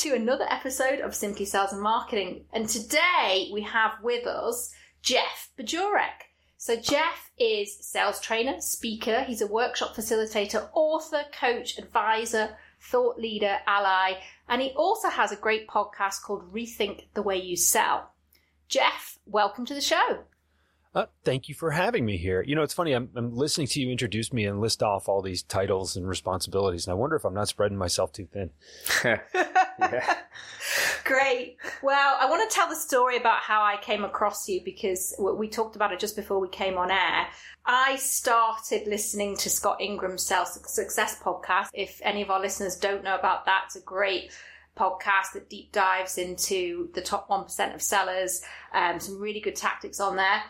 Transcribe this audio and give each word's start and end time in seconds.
to 0.00 0.14
another 0.14 0.46
episode 0.48 1.00
of 1.00 1.14
Simply 1.14 1.44
Sales 1.44 1.74
and 1.74 1.82
Marketing. 1.82 2.46
And 2.54 2.66
today 2.66 3.50
we 3.52 3.60
have 3.60 3.92
with 4.02 4.26
us 4.26 4.72
Jeff 5.02 5.50
Bajorek. 5.58 6.24
So, 6.56 6.74
Jeff 6.74 7.30
is 7.38 7.76
sales 7.86 8.18
trainer, 8.18 8.62
speaker, 8.62 9.24
he's 9.24 9.42
a 9.42 9.46
workshop 9.46 9.94
facilitator, 9.94 10.70
author, 10.72 11.24
coach, 11.38 11.76
advisor, 11.76 12.56
thought 12.80 13.18
leader, 13.18 13.58
ally, 13.66 14.14
and 14.48 14.62
he 14.62 14.70
also 14.70 15.10
has 15.10 15.32
a 15.32 15.36
great 15.36 15.68
podcast 15.68 16.22
called 16.22 16.50
Rethink 16.50 17.08
the 17.12 17.20
Way 17.20 17.36
You 17.36 17.56
Sell. 17.56 18.10
Jeff, 18.68 19.18
welcome 19.26 19.66
to 19.66 19.74
the 19.74 19.82
show. 19.82 20.24
Uh, 20.94 21.06
thank 21.24 21.48
you 21.48 21.54
for 21.54 21.72
having 21.72 22.06
me 22.06 22.16
here. 22.16 22.42
You 22.42 22.56
know, 22.56 22.62
it's 22.62 22.74
funny. 22.74 22.92
I'm, 22.92 23.10
I'm, 23.14 23.36
listening 23.36 23.66
to 23.68 23.80
you 23.80 23.90
introduce 23.90 24.32
me 24.32 24.46
and 24.46 24.60
list 24.60 24.82
off 24.82 25.08
all 25.08 25.20
these 25.22 25.42
titles 25.42 25.94
and 25.94 26.08
responsibilities, 26.08 26.86
and 26.86 26.92
I 26.92 26.94
wonder 26.94 27.16
if 27.16 27.24
I'm 27.24 27.34
not 27.34 27.48
spreading 27.48 27.76
myself 27.78 28.12
too 28.12 28.26
thin. 28.32 28.50
Great. 31.04 31.56
Well, 31.82 32.16
I 32.20 32.28
want 32.28 32.48
to 32.48 32.54
tell 32.54 32.68
the 32.68 32.76
story 32.76 33.16
about 33.16 33.40
how 33.40 33.62
I 33.62 33.76
came 33.80 34.04
across 34.04 34.48
you 34.48 34.60
because 34.64 35.14
we 35.18 35.48
talked 35.48 35.76
about 35.76 35.92
it 35.92 35.98
just 35.98 36.16
before 36.16 36.40
we 36.40 36.48
came 36.48 36.76
on 36.78 36.90
air. 36.90 37.26
I 37.64 37.96
started 37.96 38.86
listening 38.86 39.36
to 39.38 39.50
Scott 39.50 39.80
Ingram's 39.80 40.24
Sales 40.24 40.58
Success 40.72 41.20
podcast. 41.20 41.68
If 41.74 42.00
any 42.02 42.22
of 42.22 42.30
our 42.30 42.40
listeners 42.40 42.76
don't 42.76 43.04
know 43.04 43.16
about 43.16 43.44
that, 43.46 43.64
it's 43.66 43.76
a 43.76 43.80
great 43.80 44.32
podcast 44.76 45.32
that 45.34 45.50
deep 45.50 45.72
dives 45.72 46.16
into 46.16 46.90
the 46.94 47.02
top 47.02 47.28
1% 47.28 47.74
of 47.74 47.82
sellers, 47.82 48.42
um, 48.72 48.98
some 49.00 49.20
really 49.20 49.40
good 49.40 49.56
tactics 49.56 50.00
on 50.00 50.16
there. 50.16 50.42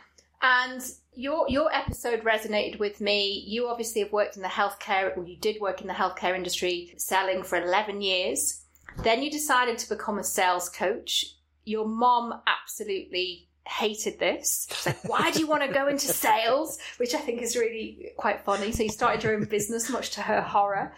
And 0.42 0.82
your 1.12 1.46
your 1.48 1.72
episode 1.74 2.22
resonated 2.22 2.78
with 2.78 3.00
me. 3.00 3.44
You 3.46 3.68
obviously 3.68 4.02
have 4.02 4.12
worked 4.12 4.36
in 4.36 4.42
the 4.42 4.48
healthcare, 4.48 5.16
or 5.16 5.24
you 5.24 5.36
did 5.36 5.60
work 5.60 5.80
in 5.80 5.86
the 5.86 5.92
healthcare 5.92 6.34
industry, 6.34 6.94
selling 6.96 7.42
for 7.42 7.60
eleven 7.60 8.00
years. 8.00 8.62
Then 8.98 9.22
you 9.22 9.30
decided 9.30 9.78
to 9.78 9.88
become 9.88 10.18
a 10.18 10.24
sales 10.24 10.68
coach. 10.68 11.24
Your 11.64 11.86
mom 11.86 12.40
absolutely 12.46 13.48
hated 13.66 14.18
this. 14.18 14.66
It's 14.70 14.86
like, 14.86 15.08
why 15.08 15.30
do 15.30 15.38
you 15.38 15.46
want 15.46 15.62
to 15.62 15.72
go 15.72 15.88
into 15.88 16.06
sales? 16.26 16.78
Which 16.98 17.14
I 17.14 17.18
think 17.18 17.42
is 17.42 17.56
really 17.56 18.12
quite 18.16 18.44
funny. 18.44 18.72
So 18.72 18.82
you 18.82 18.88
started 18.88 19.22
your 19.22 19.34
own 19.34 19.44
business, 19.44 19.90
much 19.90 20.10
to 20.10 20.22
her 20.22 20.40
horror. 20.40 20.92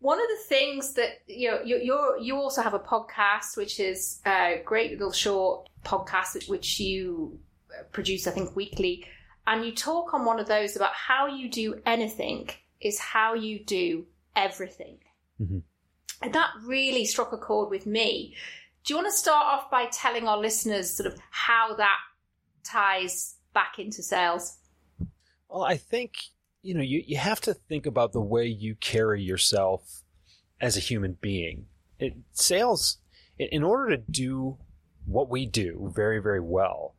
One 0.00 0.20
of 0.20 0.26
the 0.26 0.44
things 0.48 0.94
that 0.94 1.20
you 1.28 1.50
know, 1.50 1.62
you 1.64 1.76
you 1.76 2.16
you 2.20 2.36
also 2.36 2.60
have 2.60 2.74
a 2.74 2.80
podcast, 2.80 3.56
which 3.56 3.78
is 3.78 4.20
a 4.26 4.60
great 4.64 4.92
little 4.92 5.12
short 5.12 5.68
podcast, 5.84 6.48
which 6.48 6.80
you 6.80 7.38
produce, 7.92 8.26
I 8.26 8.32
think, 8.32 8.56
weekly. 8.56 9.06
And 9.46 9.64
you 9.64 9.72
talk 9.72 10.14
on 10.14 10.24
one 10.24 10.40
of 10.40 10.46
those 10.46 10.76
about 10.76 10.92
how 10.92 11.26
you 11.26 11.48
do 11.48 11.80
anything 11.86 12.50
is 12.80 12.98
how 12.98 13.34
you 13.34 13.64
do 13.64 14.06
everything. 14.34 14.98
Mm-hmm. 15.40 15.58
And 16.22 16.32
that 16.32 16.50
really 16.64 17.04
struck 17.04 17.32
a 17.32 17.36
chord 17.36 17.70
with 17.70 17.84
me. 17.84 18.34
Do 18.84 18.94
you 18.94 18.98
want 18.98 19.12
to 19.12 19.16
start 19.16 19.44
off 19.44 19.70
by 19.70 19.86
telling 19.86 20.26
our 20.26 20.38
listeners 20.38 20.90
sort 20.90 21.12
of 21.12 21.18
how 21.30 21.74
that 21.76 21.98
ties 22.64 23.36
back 23.54 23.78
into 23.78 24.02
sales? 24.02 24.56
Well, 25.48 25.64
I 25.64 25.76
think, 25.76 26.14
you 26.62 26.74
know, 26.74 26.82
you, 26.82 27.02
you 27.06 27.16
have 27.16 27.40
to 27.42 27.54
think 27.54 27.86
about 27.86 28.12
the 28.12 28.20
way 28.20 28.46
you 28.46 28.74
carry 28.76 29.22
yourself 29.22 30.02
as 30.60 30.76
a 30.76 30.80
human 30.80 31.18
being. 31.20 31.66
It, 31.98 32.14
sales, 32.32 32.98
in 33.38 33.62
order 33.62 33.96
to 33.96 34.02
do 34.10 34.58
what 35.06 35.28
we 35.28 35.46
do 35.46 35.92
very, 35.94 36.20
very 36.20 36.40
well, 36.40 36.94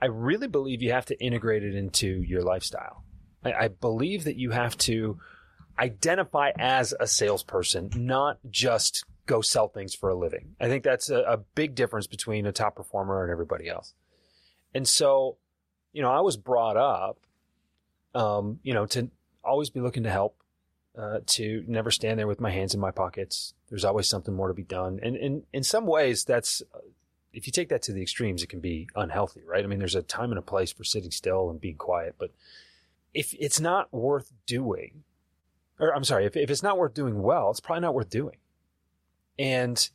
I 0.00 0.06
really 0.06 0.48
believe 0.48 0.82
you 0.82 0.92
have 0.92 1.06
to 1.06 1.18
integrate 1.22 1.64
it 1.64 1.74
into 1.74 2.06
your 2.06 2.42
lifestyle. 2.42 3.04
I, 3.44 3.52
I 3.52 3.68
believe 3.68 4.24
that 4.24 4.36
you 4.36 4.50
have 4.50 4.76
to 4.78 5.18
identify 5.78 6.50
as 6.58 6.94
a 6.98 7.06
salesperson, 7.06 7.90
not 7.94 8.38
just 8.50 9.04
go 9.26 9.40
sell 9.40 9.68
things 9.68 9.94
for 9.94 10.08
a 10.08 10.14
living. 10.14 10.54
I 10.60 10.68
think 10.68 10.84
that's 10.84 11.10
a, 11.10 11.20
a, 11.20 11.36
big 11.36 11.74
difference 11.74 12.06
between 12.06 12.46
a 12.46 12.52
top 12.52 12.76
performer 12.76 13.22
and 13.22 13.32
everybody 13.32 13.68
else. 13.68 13.92
And 14.72 14.86
so, 14.86 15.36
you 15.92 16.00
know, 16.00 16.10
I 16.10 16.20
was 16.20 16.36
brought 16.36 16.76
up, 16.76 17.18
um, 18.14 18.60
you 18.62 18.72
know, 18.72 18.86
to 18.86 19.10
always 19.42 19.70
be 19.70 19.80
looking 19.80 20.04
to 20.04 20.10
help, 20.10 20.36
uh, 20.96 21.20
to 21.26 21.64
never 21.66 21.90
stand 21.90 22.18
there 22.18 22.26
with 22.26 22.40
my 22.40 22.50
hands 22.50 22.72
in 22.72 22.80
my 22.80 22.92
pockets. 22.92 23.54
There's 23.68 23.84
always 23.84 24.06
something 24.06 24.34
more 24.34 24.48
to 24.48 24.54
be 24.54 24.62
done. 24.62 25.00
And, 25.02 25.16
and 25.16 25.42
in 25.52 25.64
some 25.64 25.86
ways, 25.86 26.24
that's 26.24 26.62
if 27.32 27.46
you 27.46 27.52
take 27.52 27.68
that 27.68 27.82
to 27.82 27.92
the 27.92 28.00
extremes, 28.00 28.42
it 28.42 28.48
can 28.48 28.60
be 28.60 28.88
unhealthy, 28.96 29.42
right? 29.44 29.62
I 29.62 29.66
mean, 29.66 29.78
there's 29.78 29.94
a 29.94 30.02
time 30.02 30.30
and 30.30 30.38
a 30.38 30.42
place 30.42 30.72
for 30.72 30.84
sitting 30.84 31.10
still 31.10 31.50
and 31.50 31.60
being 31.60 31.76
quiet, 31.76 32.14
but 32.18 32.30
if 33.12 33.34
it's 33.38 33.60
not 33.60 33.92
worth 33.92 34.32
doing, 34.46 35.04
or 35.78 35.94
I'm 35.94 36.04
sorry, 36.04 36.26
if, 36.26 36.36
if 36.36 36.50
it's 36.50 36.62
not 36.62 36.78
worth 36.78 36.94
doing 36.94 37.22
well, 37.22 37.50
it's 37.50 37.60
probably 37.60 37.82
not 37.82 37.94
worth 37.94 38.10
doing. 38.10 38.36
And 39.38 39.88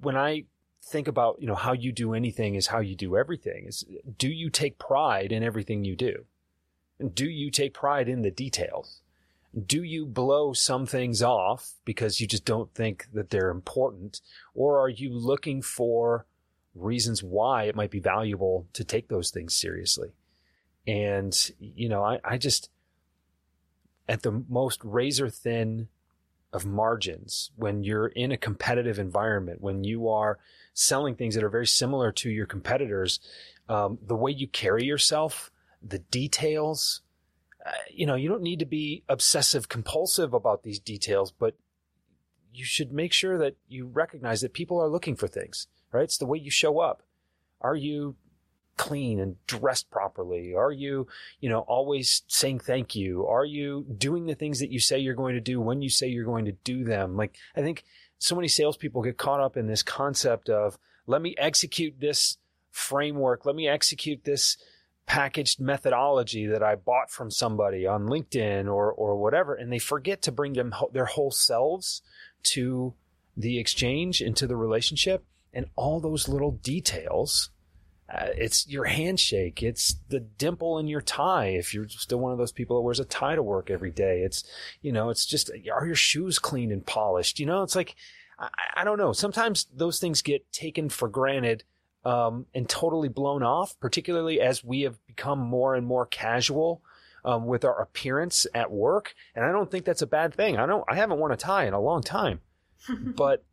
when 0.00 0.16
I 0.16 0.44
think 0.84 1.08
about, 1.08 1.36
you 1.40 1.46
know, 1.46 1.54
how 1.54 1.72
you 1.72 1.92
do 1.92 2.14
anything 2.14 2.54
is 2.54 2.68
how 2.68 2.80
you 2.80 2.96
do 2.96 3.16
everything 3.16 3.66
is 3.66 3.84
do 4.18 4.28
you 4.28 4.50
take 4.50 4.78
pride 4.78 5.32
in 5.32 5.42
everything 5.42 5.84
you 5.84 5.94
do? 5.94 6.24
And 6.98 7.14
do 7.14 7.28
you 7.28 7.50
take 7.50 7.74
pride 7.74 8.08
in 8.08 8.22
the 8.22 8.30
details? 8.30 9.02
Do 9.66 9.82
you 9.82 10.06
blow 10.06 10.54
some 10.54 10.86
things 10.86 11.22
off 11.22 11.74
because 11.84 12.20
you 12.20 12.26
just 12.26 12.44
don't 12.44 12.72
think 12.74 13.08
that 13.12 13.30
they're 13.30 13.50
important? 13.50 14.22
Or 14.54 14.80
are 14.80 14.88
you 14.88 15.10
looking 15.10 15.60
for 15.60 16.26
reasons 16.74 17.22
why 17.22 17.64
it 17.64 17.76
might 17.76 17.90
be 17.90 18.00
valuable 18.00 18.66
to 18.72 18.84
take 18.84 19.08
those 19.08 19.30
things 19.30 19.54
seriously. 19.54 20.12
And, 20.86 21.34
you 21.58 21.88
know, 21.88 22.02
I, 22.02 22.18
I 22.24 22.38
just, 22.38 22.70
at 24.08 24.22
the 24.22 24.44
most 24.48 24.80
razor 24.84 25.28
thin 25.28 25.88
of 26.52 26.66
margins, 26.66 27.50
when 27.56 27.82
you're 27.82 28.08
in 28.08 28.30
a 28.32 28.36
competitive 28.36 28.98
environment, 28.98 29.60
when 29.60 29.84
you 29.84 30.08
are 30.08 30.38
selling 30.74 31.14
things 31.14 31.34
that 31.34 31.44
are 31.44 31.48
very 31.48 31.66
similar 31.66 32.12
to 32.12 32.30
your 32.30 32.46
competitors, 32.46 33.20
um, 33.68 33.98
the 34.06 34.16
way 34.16 34.30
you 34.30 34.46
carry 34.46 34.84
yourself, 34.84 35.50
the 35.82 35.98
details, 35.98 37.00
uh, 37.64 37.70
you 37.90 38.04
know, 38.04 38.14
you 38.14 38.28
don't 38.28 38.42
need 38.42 38.58
to 38.58 38.66
be 38.66 39.02
obsessive 39.08 39.68
compulsive 39.68 40.34
about 40.34 40.62
these 40.62 40.78
details, 40.78 41.32
but 41.32 41.54
you 42.52 42.64
should 42.64 42.92
make 42.92 43.12
sure 43.12 43.38
that 43.38 43.56
you 43.68 43.86
recognize 43.86 44.42
that 44.42 44.52
people 44.52 44.78
are 44.80 44.88
looking 44.88 45.16
for 45.16 45.26
things 45.26 45.68
right? 45.92 46.04
It's 46.04 46.18
the 46.18 46.26
way 46.26 46.38
you 46.38 46.50
show 46.50 46.80
up. 46.80 47.02
Are 47.60 47.76
you 47.76 48.16
clean 48.76 49.20
and 49.20 49.36
dressed 49.46 49.90
properly? 49.90 50.54
Are 50.54 50.72
you, 50.72 51.06
you 51.40 51.48
know, 51.48 51.60
always 51.60 52.22
saying 52.26 52.60
thank 52.60 52.94
you? 52.94 53.26
Are 53.26 53.44
you 53.44 53.86
doing 53.98 54.26
the 54.26 54.34
things 54.34 54.60
that 54.60 54.70
you 54.70 54.80
say 54.80 54.98
you're 54.98 55.14
going 55.14 55.34
to 55.34 55.40
do 55.40 55.60
when 55.60 55.82
you 55.82 55.90
say 55.90 56.08
you're 56.08 56.24
going 56.24 56.46
to 56.46 56.52
do 56.52 56.84
them? 56.84 57.16
Like, 57.16 57.36
I 57.56 57.62
think 57.62 57.84
so 58.18 58.36
many 58.36 58.48
salespeople 58.48 59.02
get 59.02 59.18
caught 59.18 59.40
up 59.40 59.56
in 59.56 59.66
this 59.66 59.82
concept 59.82 60.48
of 60.48 60.78
let 61.06 61.22
me 61.22 61.34
execute 61.38 61.94
this 61.98 62.38
framework, 62.70 63.44
let 63.44 63.54
me 63.54 63.68
execute 63.68 64.24
this 64.24 64.56
packaged 65.06 65.60
methodology 65.60 66.46
that 66.46 66.62
I 66.62 66.76
bought 66.76 67.10
from 67.10 67.30
somebody 67.30 67.86
on 67.86 68.06
LinkedIn 68.06 68.66
or 68.66 68.92
or 68.92 69.16
whatever, 69.16 69.54
and 69.54 69.72
they 69.72 69.78
forget 69.78 70.22
to 70.22 70.32
bring 70.32 70.52
them 70.54 70.74
their 70.92 71.06
whole 71.06 71.30
selves 71.30 72.02
to 72.44 72.94
the 73.36 73.58
exchange 73.58 74.20
into 74.20 74.46
the 74.46 74.56
relationship 74.56 75.24
and 75.52 75.66
all 75.76 76.00
those 76.00 76.28
little 76.28 76.52
details. 76.52 77.50
Uh, 78.12 78.26
it's 78.36 78.68
your 78.68 78.84
handshake. 78.84 79.62
It's 79.62 79.96
the 80.08 80.20
dimple 80.20 80.78
in 80.78 80.86
your 80.86 81.00
tie. 81.00 81.46
If 81.46 81.72
you're 81.72 81.88
still 81.88 82.18
one 82.18 82.32
of 82.32 82.38
those 82.38 82.52
people 82.52 82.76
that 82.76 82.82
wears 82.82 83.00
a 83.00 83.04
tie 83.04 83.34
to 83.34 83.42
work 83.42 83.70
every 83.70 83.90
day, 83.90 84.20
it's, 84.20 84.44
you 84.82 84.92
know, 84.92 85.08
it's 85.08 85.24
just, 85.24 85.50
are 85.72 85.86
your 85.86 85.94
shoes 85.94 86.38
clean 86.38 86.72
and 86.72 86.84
polished? 86.84 87.40
You 87.40 87.46
know, 87.46 87.62
it's 87.62 87.74
like, 87.74 87.96
I, 88.38 88.48
I 88.76 88.84
don't 88.84 88.98
know. 88.98 89.12
Sometimes 89.12 89.66
those 89.74 89.98
things 89.98 90.20
get 90.20 90.52
taken 90.52 90.90
for 90.90 91.08
granted, 91.08 91.64
um, 92.04 92.46
and 92.54 92.68
totally 92.68 93.08
blown 93.08 93.42
off, 93.42 93.78
particularly 93.78 94.40
as 94.40 94.64
we 94.64 94.82
have 94.82 94.98
become 95.06 95.38
more 95.38 95.74
and 95.74 95.86
more 95.86 96.06
casual. 96.06 96.82
Um, 97.24 97.46
with 97.46 97.64
our 97.64 97.80
appearance 97.80 98.48
at 98.52 98.72
work, 98.72 99.14
and 99.36 99.44
I 99.44 99.52
don't 99.52 99.70
think 99.70 99.84
that's 99.84 100.02
a 100.02 100.08
bad 100.08 100.34
thing. 100.34 100.56
I 100.56 100.66
don't. 100.66 100.82
I 100.88 100.96
haven't 100.96 101.20
worn 101.20 101.30
a 101.30 101.36
tie 101.36 101.66
in 101.66 101.72
a 101.72 101.80
long 101.80 102.02
time, 102.02 102.40
but 102.90 103.44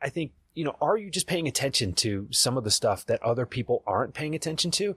I 0.00 0.08
think 0.08 0.30
you 0.56 0.64
know, 0.64 0.74
are 0.80 0.96
you 0.96 1.10
just 1.10 1.26
paying 1.26 1.46
attention 1.46 1.92
to 1.92 2.26
some 2.32 2.56
of 2.56 2.64
the 2.64 2.70
stuff 2.70 3.06
that 3.06 3.22
other 3.22 3.46
people 3.46 3.84
aren't 3.86 4.14
paying 4.14 4.34
attention 4.34 4.70
to? 4.72 4.96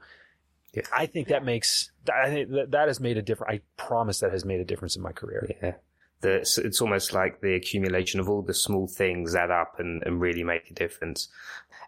Yeah. 0.73 0.83
I 0.93 1.05
think 1.05 1.27
that 1.27 1.43
makes, 1.43 1.91
I 2.11 2.29
think 2.29 2.49
that, 2.51 2.71
that 2.71 2.87
has 2.87 2.99
made 2.99 3.17
a 3.17 3.21
difference. 3.21 3.51
I 3.53 3.61
promise 3.75 4.19
that 4.21 4.31
has 4.31 4.45
made 4.45 4.61
a 4.61 4.65
difference 4.65 4.95
in 4.95 5.01
my 5.01 5.11
career. 5.11 5.47
Yeah. 5.61 5.73
The, 6.21 6.35
it's 6.37 6.81
almost 6.81 7.13
like 7.13 7.41
the 7.41 7.55
accumulation 7.55 8.19
of 8.19 8.29
all 8.29 8.41
the 8.41 8.53
small 8.53 8.87
things 8.87 9.35
add 9.35 9.51
up 9.51 9.79
and, 9.79 10.01
and 10.03 10.21
really 10.21 10.43
make 10.43 10.69
a 10.71 10.73
difference. 10.73 11.27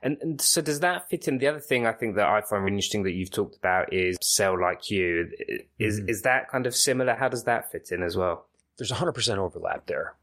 And, 0.02 0.18
and 0.22 0.42
so 0.42 0.62
does 0.62 0.82
that 0.82 1.10
fit 1.10 1.28
in? 1.28 1.38
The 1.38 1.48
other 1.48 1.60
thing 1.60 1.86
I 1.86 1.94
think 1.94 2.16
that 2.16 2.28
I 2.28 2.42
find 2.42 2.64
really 2.64 2.76
interesting 2.76 3.04
that 3.04 3.12
you've 3.12 3.32
talked 3.32 3.56
about 3.56 3.94
is 3.94 4.18
sell 4.22 4.60
like 4.60 4.90
you. 4.90 5.30
Is, 5.80 6.00
mm-hmm. 6.00 6.10
is 6.10 6.24
that 6.24 6.50
kind 6.50 6.66
of 6.66 6.76
similar? 6.76 7.16
How 7.16 7.30
does 7.30 7.46
that 7.46 7.72
fit 7.72 7.90
in 7.92 8.04
as 8.04 8.18
well? 8.18 8.48
There's 8.78 8.92
100% 8.92 9.38
overlap 9.38 9.86
there 9.86 10.16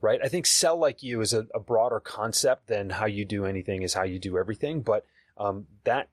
right? 0.00 0.20
I 0.22 0.28
think 0.28 0.46
sell 0.46 0.78
like 0.78 1.02
you 1.02 1.20
is 1.20 1.32
a, 1.32 1.46
a, 1.54 1.60
broader 1.60 2.00
concept 2.00 2.66
than 2.66 2.90
how 2.90 3.06
you 3.06 3.24
do 3.24 3.46
anything 3.46 3.82
is 3.82 3.94
how 3.94 4.04
you 4.04 4.18
do 4.18 4.38
everything. 4.38 4.82
But 4.82 5.04
um, 5.38 5.66
that, 5.84 6.08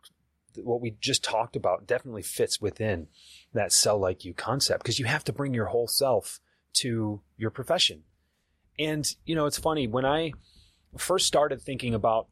what 0.56 0.82
we 0.82 0.96
just 1.00 1.24
talked 1.24 1.56
about, 1.56 1.86
definitely 1.88 2.22
fits 2.22 2.62
within 2.62 3.08
that 3.54 3.72
sell 3.72 3.98
like 3.98 4.24
you 4.24 4.34
concept 4.34 4.84
because 4.84 5.00
you 5.00 5.06
have 5.06 5.24
to 5.26 5.34
bring 5.34 5.54
your 5.54 5.68
whole 5.68 5.88
self 5.88 6.40
to 6.74 7.22
your 7.38 7.50
profession. 7.50 8.04
And, 8.80 9.06
you 9.26 9.36
know, 9.36 9.46
it's 9.46 9.60
funny 9.60 9.88
when 9.88 10.06
I, 10.06 10.34
first 10.98 11.28
started 11.28 11.62
thinking 11.62 11.94
about 11.94 12.28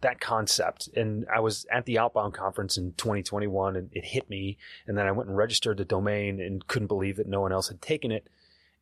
that 0.00 0.20
concept, 0.20 0.88
and 0.94 1.26
I 1.34 1.40
was 1.40 1.66
at 1.72 1.86
the 1.86 1.98
Outbound 1.98 2.34
conference 2.34 2.76
in 2.76 2.92
2021, 2.92 3.76
and 3.76 3.88
it 3.92 4.04
hit 4.04 4.28
me. 4.28 4.58
And 4.86 4.98
then 4.98 5.06
I 5.06 5.12
went 5.12 5.28
and 5.28 5.36
registered 5.36 5.78
the 5.78 5.84
domain, 5.84 6.40
and 6.40 6.66
couldn't 6.66 6.88
believe 6.88 7.16
that 7.16 7.26
no 7.26 7.40
one 7.40 7.52
else 7.52 7.68
had 7.68 7.80
taken 7.80 8.12
it. 8.12 8.28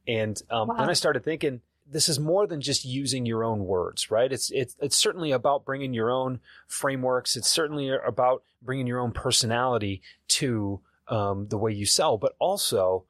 And 0.07 0.41
um, 0.51 0.69
wow. 0.69 0.77
then 0.79 0.91
I 0.91 0.95
started 0.95 1.25
thinking, 1.25 1.61
this 1.87 2.09
is 2.09 2.19
more 2.19 2.47
than 2.47 2.61
just 2.61 2.85
using 2.85 3.27
your 3.27 3.45
own 3.45 3.65
words, 3.65 4.11
right? 4.11 4.33
It's 4.33 4.51
it's 4.51 4.77
it's 4.81 4.97
certainly 4.97 5.33
about 5.33 5.65
bringing 5.65 5.93
your 5.93 6.11
own 6.11 6.41
frameworks. 6.67 7.37
It's 7.37 7.51
certainly 7.51 7.91
about 7.91 8.43
bringing 8.63 8.87
your 8.87 9.01
own 9.01 9.13
personality 9.13 10.03
to 10.29 10.81
um, 11.09 11.49
the 11.49 11.59
way 11.59 11.73
you 11.73 11.87
sell, 11.87 12.17
but 12.17 12.35
also 12.39 13.05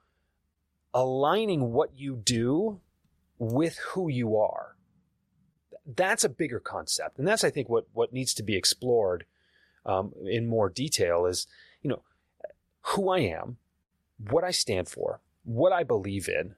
aligning 0.94 1.72
what 1.72 1.90
you 1.96 2.16
do 2.16 2.80
with 3.38 3.78
who 3.78 4.08
you 4.08 4.36
are 4.36 4.76
that's 5.86 6.24
a 6.24 6.28
bigger 6.28 6.60
concept, 6.60 7.18
and 7.18 7.26
that's 7.26 7.44
I 7.44 7.50
think 7.50 7.68
what 7.68 7.86
what 7.92 8.12
needs 8.12 8.34
to 8.34 8.42
be 8.42 8.56
explored 8.56 9.24
um, 9.84 10.12
in 10.24 10.48
more 10.48 10.68
detail 10.68 11.26
is 11.26 11.46
you 11.82 11.90
know 11.90 12.02
who 12.82 13.08
I 13.08 13.20
am, 13.20 13.58
what 14.30 14.44
I 14.44 14.50
stand 14.50 14.88
for, 14.88 15.20
what 15.44 15.72
I 15.72 15.82
believe 15.82 16.28
in. 16.28 16.54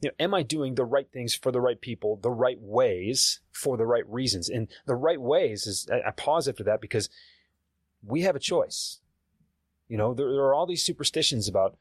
You 0.00 0.08
know, 0.08 0.14
am 0.18 0.34
I 0.34 0.42
doing 0.42 0.74
the 0.74 0.84
right 0.84 1.10
things 1.12 1.34
for 1.34 1.52
the 1.52 1.60
right 1.60 1.80
people, 1.80 2.16
the 2.16 2.30
right 2.30 2.58
ways 2.60 3.40
for 3.52 3.76
the 3.76 3.86
right 3.86 4.08
reasons? 4.08 4.48
And 4.48 4.68
the 4.86 4.94
right 4.94 5.20
ways 5.20 5.66
is 5.66 5.88
I 5.90 6.10
pause 6.10 6.48
after 6.48 6.64
that 6.64 6.80
because 6.80 7.08
we 8.02 8.22
have 8.22 8.36
a 8.36 8.40
choice. 8.40 9.00
You 9.88 9.98
know, 9.98 10.14
there, 10.14 10.30
there 10.30 10.42
are 10.42 10.54
all 10.54 10.66
these 10.66 10.84
superstitions 10.84 11.48
about 11.48 11.76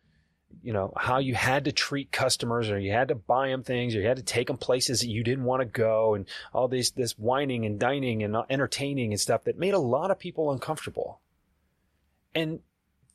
you 0.61 0.73
know, 0.73 0.91
how 0.97 1.19
you 1.19 1.35
had 1.35 1.65
to 1.65 1.71
treat 1.71 2.11
customers 2.11 2.69
or 2.69 2.79
you 2.79 2.91
had 2.91 3.07
to 3.09 3.15
buy 3.15 3.49
them 3.49 3.63
things 3.63 3.95
or 3.95 4.01
you 4.01 4.07
had 4.07 4.17
to 4.17 4.23
take 4.23 4.47
them 4.47 4.57
places 4.57 5.01
that 5.01 5.07
you 5.07 5.23
didn't 5.23 5.45
want 5.45 5.61
to 5.61 5.65
go 5.65 6.15
and 6.15 6.25
all 6.53 6.67
this, 6.67 6.91
this 6.91 7.17
wining 7.17 7.65
and 7.65 7.79
dining 7.79 8.23
and 8.23 8.35
entertaining 8.49 9.11
and 9.11 9.21
stuff 9.21 9.43
that 9.43 9.57
made 9.57 9.73
a 9.73 9.79
lot 9.79 10.11
of 10.11 10.19
people 10.19 10.51
uncomfortable. 10.51 11.21
And 12.35 12.59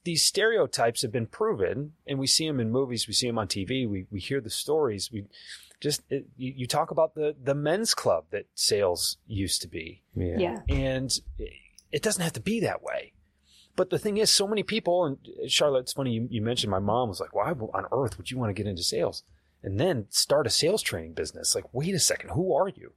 these 0.04 0.22
stereotypes 0.22 1.02
have 1.02 1.12
been 1.12 1.26
proven 1.26 1.92
and 2.06 2.18
we 2.18 2.26
see 2.26 2.46
them 2.46 2.60
in 2.60 2.70
movies, 2.70 3.08
we 3.08 3.14
see 3.14 3.26
them 3.26 3.38
on 3.38 3.48
TV, 3.48 3.88
we, 3.88 4.06
we 4.10 4.20
hear 4.20 4.40
the 4.40 4.50
stories. 4.50 5.10
We 5.10 5.24
just, 5.80 6.02
it, 6.10 6.26
you, 6.36 6.52
you, 6.56 6.66
talk 6.66 6.90
about 6.90 7.14
the, 7.14 7.34
the 7.42 7.54
men's 7.54 7.94
club 7.94 8.26
that 8.30 8.46
sales 8.54 9.18
used 9.26 9.62
to 9.62 9.68
be. 9.68 10.02
Yeah. 10.14 10.38
yeah. 10.38 10.60
And 10.68 11.18
it 11.90 12.02
doesn't 12.02 12.22
have 12.22 12.32
to 12.34 12.40
be 12.40 12.60
that 12.60 12.82
way. 12.82 13.12
But 13.76 13.90
the 13.90 13.98
thing 13.98 14.18
is, 14.18 14.30
so 14.30 14.46
many 14.46 14.62
people, 14.62 15.04
and 15.04 15.18
Charlotte, 15.50 15.80
it's 15.80 15.92
funny 15.92 16.12
you, 16.12 16.28
you 16.30 16.42
mentioned 16.42 16.70
my 16.70 16.78
mom 16.78 17.08
was 17.08 17.20
like, 17.20 17.34
why 17.34 17.50
on 17.50 17.86
earth 17.92 18.16
would 18.16 18.30
you 18.30 18.38
want 18.38 18.50
to 18.50 18.54
get 18.54 18.68
into 18.68 18.82
sales? 18.82 19.24
And 19.62 19.80
then 19.80 20.06
start 20.10 20.46
a 20.46 20.50
sales 20.50 20.82
training 20.82 21.14
business. 21.14 21.54
Like, 21.54 21.64
wait 21.72 21.94
a 21.94 21.98
second, 21.98 22.30
who 22.30 22.54
are 22.54 22.68
you? 22.68 22.92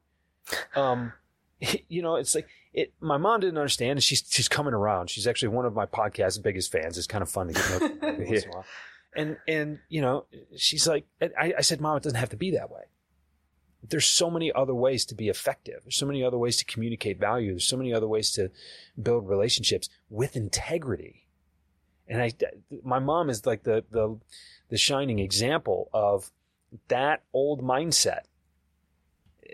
Um, 0.75 1.13
you 1.87 2.01
know, 2.01 2.15
it's 2.15 2.35
like 2.35 2.47
it. 2.73 2.93
My 2.99 3.17
mom 3.17 3.41
didn't 3.41 3.57
understand, 3.57 3.91
and 3.91 4.03
she's 4.03 4.23
she's 4.29 4.47
coming 4.47 4.73
around. 4.73 5.09
She's 5.09 5.27
actually 5.27 5.49
one 5.49 5.65
of 5.65 5.73
my 5.73 5.85
podcast's 5.85 6.37
biggest 6.37 6.71
fans. 6.71 6.97
It's 6.97 7.07
kind 7.07 7.21
of 7.21 7.29
fun 7.29 7.47
to 7.47 7.53
get 7.53 8.01
know. 8.01 8.25
yeah. 8.27 8.39
And 9.15 9.37
and 9.47 9.79
you 9.89 10.01
know, 10.01 10.25
she's 10.55 10.87
like, 10.87 11.05
I, 11.21 11.53
I 11.57 11.61
said, 11.61 11.81
Mom, 11.81 11.97
it 11.97 12.03
doesn't 12.03 12.19
have 12.19 12.29
to 12.29 12.37
be 12.37 12.51
that 12.51 12.69
way 12.69 12.83
there's 13.89 14.05
so 14.05 14.29
many 14.29 14.51
other 14.51 14.73
ways 14.73 15.05
to 15.05 15.15
be 15.15 15.29
effective. 15.29 15.81
There's 15.83 15.95
so 15.95 16.05
many 16.05 16.23
other 16.23 16.37
ways 16.37 16.57
to 16.57 16.65
communicate 16.65 17.19
value. 17.19 17.51
There's 17.51 17.65
so 17.65 17.77
many 17.77 17.93
other 17.93 18.07
ways 18.07 18.31
to 18.31 18.51
build 19.01 19.29
relationships 19.29 19.89
with 20.09 20.35
integrity. 20.35 21.25
And 22.07 22.21
I, 22.21 22.31
my 22.83 22.99
mom 22.99 23.29
is 23.29 23.45
like 23.45 23.63
the, 23.63 23.83
the, 23.91 24.17
the 24.69 24.77
shining 24.77 25.19
example 25.19 25.89
of 25.93 26.31
that 26.87 27.23
old 27.33 27.61
mindset. 27.61 28.21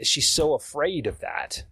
She's 0.01 0.29
so 0.29 0.53
afraid 0.53 1.05
of 1.05 1.19
that. 1.19 1.65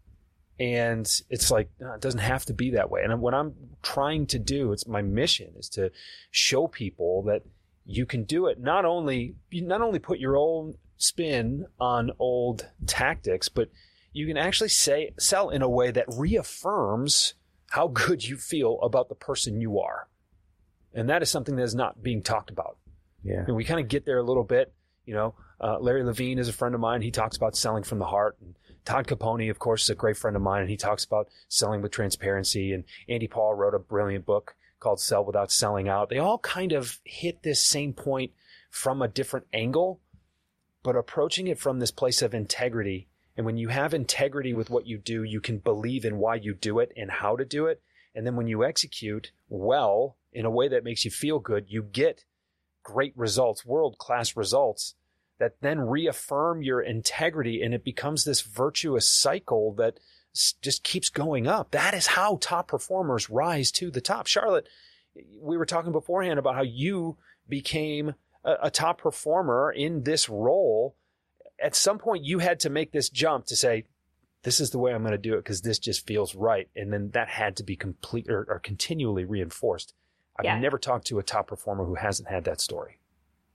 And 0.62 1.10
it's 1.32 1.50
like, 1.50 1.72
no, 1.80 1.94
it 1.94 2.02
doesn't 2.02 2.20
have 2.20 2.46
to 2.46 2.54
be 2.54 2.70
that 2.72 2.92
way. 2.92 3.02
And 3.04 3.20
what 3.20 3.34
I'm 3.34 3.56
trying 3.82 4.28
to 4.28 4.38
do, 4.38 4.74
it's 4.74 4.86
my 4.86 5.02
mission 5.02 5.54
is 5.58 5.68
to 5.70 5.92
show 6.30 6.68
people 6.68 7.24
that 7.24 7.42
you 7.84 8.06
can 8.06 8.26
do 8.26 8.46
it. 8.46 8.60
Not 8.60 8.86
only, 8.86 9.34
you 9.50 9.64
not 9.64 9.82
only 9.82 9.98
put 9.98 10.20
your 10.20 10.38
own 10.38 10.76
spin 10.98 11.66
on 11.80 12.12
old 12.20 12.68
tactics, 12.86 13.50
but 13.50 13.70
you 14.14 14.28
can 14.28 14.38
actually 14.38 14.70
say 14.70 15.16
sell 15.18 15.50
in 15.50 15.64
a 15.64 15.70
way 15.70 15.90
that 15.90 16.06
reaffirms 16.16 17.34
how 17.72 17.88
good 17.88 18.24
you 18.24 18.38
feel 18.38 18.80
about 18.84 19.10
the 19.10 19.16
person 19.16 19.62
you 19.62 19.80
are. 19.80 20.10
And 20.94 21.10
that 21.10 21.24
is 21.24 21.32
something 21.32 21.56
that 21.56 21.64
is 21.64 21.74
not 21.74 22.04
being 22.04 22.22
talked 22.22 22.52
about. 22.52 22.78
Yeah. 23.24 23.46
And 23.48 23.56
we 23.56 23.64
kind 23.64 23.80
of 23.80 23.88
get 23.88 24.06
there 24.06 24.20
a 24.20 24.24
little 24.24 24.44
bit. 24.44 24.72
You 25.08 25.16
know, 25.16 25.36
uh, 25.60 25.80
Larry 25.80 26.04
Levine 26.04 26.38
is 26.38 26.50
a 26.50 26.54
friend 26.54 26.76
of 26.76 26.82
mine. 26.82 27.02
He 27.02 27.10
talks 27.10 27.36
about 27.36 27.56
selling 27.56 27.82
from 27.82 27.98
the 27.98 28.06
heart. 28.06 28.38
And 28.42 28.54
Todd 28.86 29.08
Caponi, 29.08 29.50
of 29.50 29.60
course, 29.60 29.84
is 29.84 29.90
a 29.90 29.96
great 29.96 30.18
friend 30.18 30.36
of 30.36 30.42
mine, 30.42 30.62
and 30.62 30.70
he 30.70 30.78
talks 30.78 31.04
about 31.04 31.30
selling 31.48 31.82
with 31.82 31.92
transparency. 31.92 32.74
And 32.74 32.84
Andy 33.08 33.28
Paul 33.28 33.54
wrote 33.54 33.76
a 33.76 33.80
brilliant 33.80 34.26
book 34.26 34.56
called 34.80 35.00
Sell 35.00 35.24
Without 35.24 35.52
Selling 35.52 35.88
Out. 35.88 36.10
They 36.10 36.18
all 36.18 36.40
kind 36.40 36.72
of 36.72 37.00
hit 37.04 37.44
this 37.44 37.64
same 37.64 37.94
point 37.94 38.32
from 38.70 39.02
a 39.02 39.08
different 39.08 39.48
angle, 39.54 40.00
but 40.84 40.96
approaching 40.96 41.48
it 41.48 41.60
from 41.60 41.80
this 41.80 41.92
place 41.92 42.22
of 42.22 42.34
integrity. 42.34 43.08
And 43.38 43.46
when 43.46 43.58
you 43.58 43.70
have 43.70 43.94
integrity 43.94 44.54
with 44.54 44.70
what 44.70 44.88
you 44.88 44.98
do, 44.98 45.24
you 45.24 45.40
can 45.40 45.60
believe 45.60 46.04
in 46.04 46.18
why 46.18 46.36
you 46.36 46.54
do 46.54 46.80
it 46.80 46.92
and 46.98 47.12
how 47.12 47.36
to 47.36 47.46
do 47.46 47.68
it. 47.68 47.82
And 48.16 48.26
then 48.26 48.36
when 48.36 48.48
you 48.48 48.64
execute 48.64 49.32
well 49.48 50.18
in 50.34 50.46
a 50.46 50.52
way 50.52 50.68
that 50.68 50.84
makes 50.84 51.06
you 51.06 51.12
feel 51.12 51.40
good, 51.40 51.66
you 51.68 51.84
get 51.84 52.26
great 52.84 53.16
results, 53.16 53.66
world 53.66 53.98
class 53.98 54.36
results 54.36 54.96
that 55.42 55.60
then 55.60 55.80
reaffirm 55.80 56.62
your 56.62 56.82
integrity 56.82 57.64
and 57.64 57.74
it 57.74 57.84
becomes 57.84 58.24
this 58.24 58.42
virtuous 58.42 59.10
cycle 59.10 59.74
that 59.74 60.00
just 60.62 60.84
keeps 60.84 61.10
going 61.10 61.48
up. 61.48 61.72
That 61.72 61.96
is 61.96 62.06
how 62.06 62.38
top 62.40 62.68
performers 62.68 63.28
rise 63.28 63.72
to 63.72 63.90
the 63.90 64.02
top. 64.02 64.28
Charlotte, 64.28 64.68
we 65.42 65.58
were 65.58 65.66
talking 65.66 65.92
beforehand 65.92 66.38
about 66.38 66.54
how 66.54 66.62
you 66.62 67.18
became 67.50 68.14
a, 68.44 68.54
a 68.64 68.72
top 68.72 69.00
performer 69.00 69.72
in 69.72 70.04
this 70.04 70.30
role, 70.30 70.96
at 71.60 71.76
some 71.76 71.98
point 71.98 72.24
you 72.24 72.38
had 72.38 72.60
to 72.60 72.70
make 72.70 72.92
this 72.92 73.10
jump 73.10 73.48
to 73.48 73.56
say, 73.56 73.86
this 74.44 74.60
is 74.60 74.70
the 74.70 74.78
way 74.78 74.94
I'm 74.94 75.02
going 75.02 75.12
to 75.12 75.18
do 75.18 75.34
it 75.34 75.38
because 75.38 75.62
this 75.62 75.80
just 75.80 76.06
feels 76.06 76.36
right. 76.36 76.70
And 76.76 76.94
then 76.94 77.10
that 77.16 77.30
had 77.30 77.56
to 77.58 77.64
be 77.64 77.76
complete 77.76 78.30
or, 78.30 78.46
or 78.48 78.60
continually 78.60 79.26
reinforced. 79.26 79.96
I've 80.38 80.46
yeah. 80.46 80.60
never 80.60 80.78
talked 80.78 81.08
to 81.08 81.18
a 81.18 81.24
top 81.24 81.48
performer 81.48 81.84
who 81.86 81.96
hasn't 81.96 82.30
had 82.30 82.44
that 82.44 82.62
story. 82.62 83.00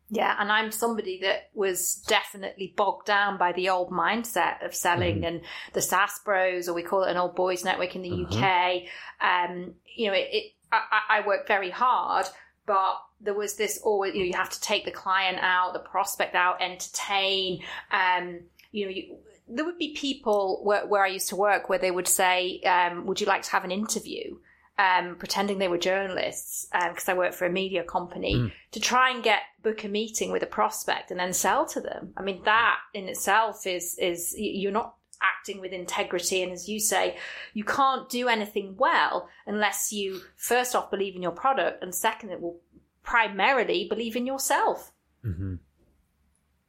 Yeah, 0.09 0.37
and 0.39 0.53
I'm 0.53 0.71
somebody 0.71 1.21
that 1.23 1.51
was 1.53 1.97
definitely 2.07 2.73
bogged 2.77 3.07
down 3.07 3.39
by 3.39 3.53
the 3.53 3.71
old 3.71 3.91
mindset 3.91 4.65
of 4.65 4.75
selling 4.75 5.17
mm-hmm. 5.17 5.25
and 5.25 5.41
the 5.73 5.83
SaaS 5.83 6.21
bros, 6.25 6.69
or 6.69 6.75
we 6.75 6.83
call 6.83 7.03
it 7.03 7.11
an 7.11 7.17
old 7.17 7.35
boys 7.35 7.65
network 7.65 7.97
in 7.97 8.03
the 8.03 8.11
mm-hmm. 8.11 8.43
UK. 8.43 8.83
Um, 9.21 9.75
you 9.97 10.07
know, 10.09 10.15
it, 10.15 10.29
it 10.31 10.53
I, 10.71 11.19
I 11.19 11.27
work 11.27 11.49
very 11.49 11.71
hard, 11.71 12.27
but 12.67 12.99
there 13.21 13.35
was 13.35 13.57
this 13.57 13.81
always 13.83 14.15
you 14.15 14.21
know 14.21 14.27
you 14.27 14.37
have 14.37 14.51
to 14.51 14.61
take 14.61 14.85
the 14.85 14.91
client 14.91 15.39
out 15.41 15.73
the 15.73 15.79
prospect 15.79 16.35
out 16.35 16.61
entertain 16.61 17.63
um 17.91 18.41
you 18.73 18.85
know 18.85 18.91
you, 18.91 19.17
there 19.49 19.65
would 19.65 19.79
be 19.79 19.95
people 19.95 20.61
where, 20.65 20.87
where, 20.87 21.05
I 21.05 21.09
used 21.09 21.29
to 21.29 21.37
work 21.37 21.69
where 21.69 21.79
they 21.79 21.93
would 21.93 22.09
say, 22.09 22.61
um, 22.63 23.07
"Would 23.07 23.21
you 23.21 23.27
like 23.29 23.43
to 23.43 23.51
have 23.53 23.65
an 23.65 23.71
interview?" 23.71 24.39
Um, 24.79 25.17
pretending 25.17 25.59
they 25.59 25.69
were 25.69 25.79
journalists 25.79 26.67
because 26.71 27.09
um, 27.09 27.15
I 27.15 27.19
work 27.19 27.33
for 27.33 27.47
a 27.47 27.51
media 27.51 27.83
company 27.83 28.35
mm. 28.35 28.53
to 28.73 28.81
try 28.81 29.11
and 29.11 29.25
get 29.25 29.41
book 29.63 29.85
a 29.85 29.89
meeting 29.89 30.33
with 30.33 30.43
a 30.43 30.47
prospect 30.47 31.11
and 31.11 31.19
then 31.19 31.33
sell 31.33 31.65
to 31.69 31.81
them. 31.81 32.13
I 32.15 32.23
mean, 32.23 32.43
that 32.45 32.77
in 32.93 33.09
itself 33.09 33.67
is 33.67 33.97
is 33.99 34.35
you're 34.37 34.73
not 34.73 34.97
acting 35.23 35.61
with 35.61 35.73
integrity. 35.73 36.43
And 36.43 36.53
as 36.53 36.69
you 36.69 36.81
say, 36.81 37.17
you 37.55 37.65
can't 37.65 38.09
do 38.09 38.29
anything 38.29 38.77
well 38.77 39.29
unless 39.47 39.93
you 39.93 40.21
first 40.37 40.75
off 40.75 40.91
believe 40.91 41.17
in 41.17 41.23
your 41.23 41.33
product 41.33 41.83
and 41.83 41.95
second, 41.95 42.31
it 42.31 42.41
will 42.41 42.61
primarily 43.03 43.87
believe 43.89 44.17
in 44.17 44.27
yourself. 44.27 44.93
Mm-hmm. 45.25 45.55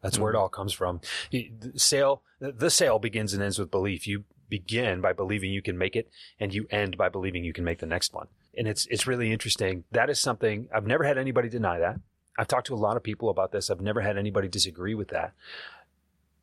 That's 0.02 0.20
where 0.20 0.32
it 0.32 0.38
all 0.38 0.50
comes 0.50 0.74
from. 0.74 1.02
The 1.32 1.52
sale, 1.76 2.22
the 2.40 2.70
sale 2.70 3.00
begins 3.00 3.34
and 3.34 3.42
ends 3.42 3.60
with 3.60 3.72
belief. 3.72 4.08
You 4.08 4.26
begin 4.50 5.02
by 5.02 5.14
believing 5.14 5.52
you 5.52 5.62
can 5.62 5.78
make 5.78 5.96
it, 5.96 6.10
and 6.40 6.54
you 6.54 6.68
end 6.70 6.98
by 6.98 7.10
believing 7.10 7.44
you 7.44 7.54
can 7.54 7.64
make 7.64 7.80
the 7.80 7.86
next 7.86 8.14
one. 8.14 8.28
And 8.58 8.68
it's 8.68 8.86
it's 8.88 9.08
really 9.08 9.32
interesting. 9.32 9.84
That 9.92 10.10
is 10.10 10.20
something 10.20 10.68
I've 10.74 10.88
never 10.88 11.04
had 11.04 11.18
anybody 11.18 11.50
deny 11.50 11.80
that. 11.80 12.00
I've 12.38 12.48
talked 12.48 12.68
to 12.68 12.74
a 12.74 12.76
lot 12.76 12.98
of 12.98 13.04
people 13.04 13.30
about 13.30 13.52
this. 13.52 13.70
I've 13.70 13.82
never 13.82 14.02
had 14.02 14.18
anybody 14.18 14.48
disagree 14.48 14.94
with 14.94 15.10
that. 15.10 15.34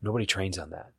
Nobody 0.02 0.26
trains 0.26 0.58
on 0.58 0.70
that. 0.70 0.90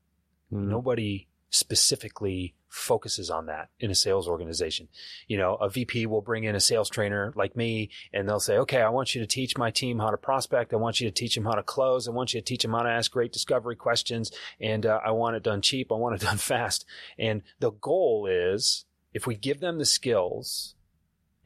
Mm-hmm. 0.52 0.70
Nobody 0.70 1.28
specifically 1.50 2.54
focuses 2.76 3.30
on 3.30 3.46
that 3.46 3.70
in 3.80 3.90
a 3.90 3.96
sales 3.96 4.28
organization. 4.28 4.88
You 5.28 5.38
know, 5.38 5.56
a 5.56 5.70
VP 5.70 6.06
will 6.08 6.22
bring 6.22 6.44
in 6.44 6.56
a 6.56 6.60
sales 6.60 6.90
trainer 6.90 7.32
like 7.36 7.56
me 7.56 7.90
and 8.14 8.28
they'll 8.28 8.40
say, 8.40 8.58
okay, 8.58 8.82
I 8.82 8.90
want 8.90 9.16
you 9.16 9.22
to 9.22 9.28
teach 9.28 9.58
my 9.58 9.72
team 9.72 10.00
how 10.00 10.12
to 10.12 10.18
prospect. 10.18 10.74
I 10.74 10.78
want 10.78 11.00
you 11.00 11.08
to 11.08 11.14
teach 11.14 11.36
them 11.36 11.46
how 11.46 11.54
to 11.54 11.64
close. 11.64 12.08
I 12.08 12.12
want 12.12 12.34
you 12.34 12.42
to 12.42 12.46
teach 12.46 12.64
them 12.64 12.74
how 12.74 12.84
to 12.84 12.90
ask 12.90 13.12
great 13.12 13.32
discovery 13.32 13.78
questions. 13.78 14.32
And 14.60 14.86
uh, 14.86 15.00
I 15.06 15.12
want 15.12 15.38
it 15.38 15.44
done 15.44 15.62
cheap. 15.62 15.92
I 15.92 15.96
want 15.96 16.16
it 16.16 16.22
done 16.26 16.38
fast. 16.38 16.86
And 17.18 17.42
the 17.60 17.72
goal 17.72 18.28
is 18.30 18.86
if 19.14 19.26
we 19.26 19.36
give 19.36 19.62
them 19.62 19.78
the 19.78 19.86
skills 19.86 20.76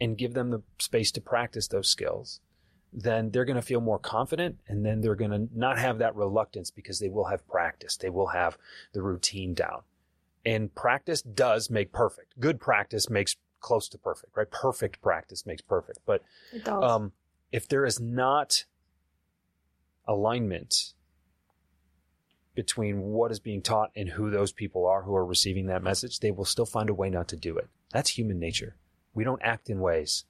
and 0.02 0.18
give 0.18 0.34
them 0.34 0.50
the 0.50 0.64
space 0.80 1.12
to 1.12 1.22
practice 1.22 1.68
those 1.68 1.90
skills, 1.90 2.40
then 2.92 3.30
they're 3.30 3.46
going 3.46 3.56
to 3.56 3.62
feel 3.62 3.82
more 3.82 4.00
confident 4.00 4.58
and 4.68 4.84
then 4.84 5.02
they're 5.02 5.16
going 5.16 5.30
to 5.30 5.48
not 5.56 5.78
have 5.78 6.00
that 6.00 6.16
reluctance 6.16 6.72
because 6.72 7.00
they 7.00 7.10
will 7.10 7.26
have 7.26 7.48
practice. 7.48 7.98
They 7.98 8.10
will 8.10 8.28
have 8.28 8.58
the 8.94 9.04
routine 9.04 9.54
down. 9.54 9.82
And 10.46 10.74
practice 10.74 11.22
does 11.22 11.70
make 11.70 11.92
perfect. 11.92 12.40
Good 12.40 12.60
practice 12.60 13.10
makes 13.10 13.36
close 13.60 13.90
to 13.90 13.98
perfect, 13.98 14.38
right? 14.38 14.50
Perfect 14.50 15.02
practice 15.02 15.46
makes 15.46 15.62
perfect. 15.62 16.00
But 16.06 16.24
um, 16.66 17.12
if 17.52 17.68
there 17.68 17.86
is 17.86 18.00
not 18.00 18.66
alignment 20.08 20.94
between 22.56 23.02
what 23.02 23.32
is 23.32 23.40
being 23.40 23.62
taught 23.62 23.92
and 23.96 24.10
who 24.10 24.30
those 24.30 24.52
people 24.52 24.86
are 24.86 25.04
who 25.04 25.16
are 25.16 25.26
receiving 25.26 25.68
that 25.68 25.84
message, 25.84 26.20
they 26.20 26.32
will 26.32 26.46
still 26.46 26.66
find 26.66 26.90
a 26.90 26.94
way 26.94 27.10
not 27.10 27.28
to 27.30 27.36
do 27.36 27.58
it. 27.58 27.68
That's 27.92 28.12
human 28.12 28.40
nature. 28.40 28.76
We 29.14 29.24
don't 29.24 29.42
act 29.44 29.70
in 29.70 29.80
ways 29.80 30.26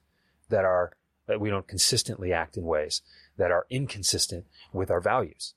that 0.48 0.64
are, 0.64 0.92
that 1.26 1.40
we 1.40 1.50
don't 1.50 1.66
consistently 1.66 2.32
act 2.32 2.56
in 2.56 2.64
ways 2.64 3.02
that 3.36 3.50
are 3.50 3.66
inconsistent 3.70 4.46
with 4.72 4.90
our 4.90 5.00
values. 5.00 5.54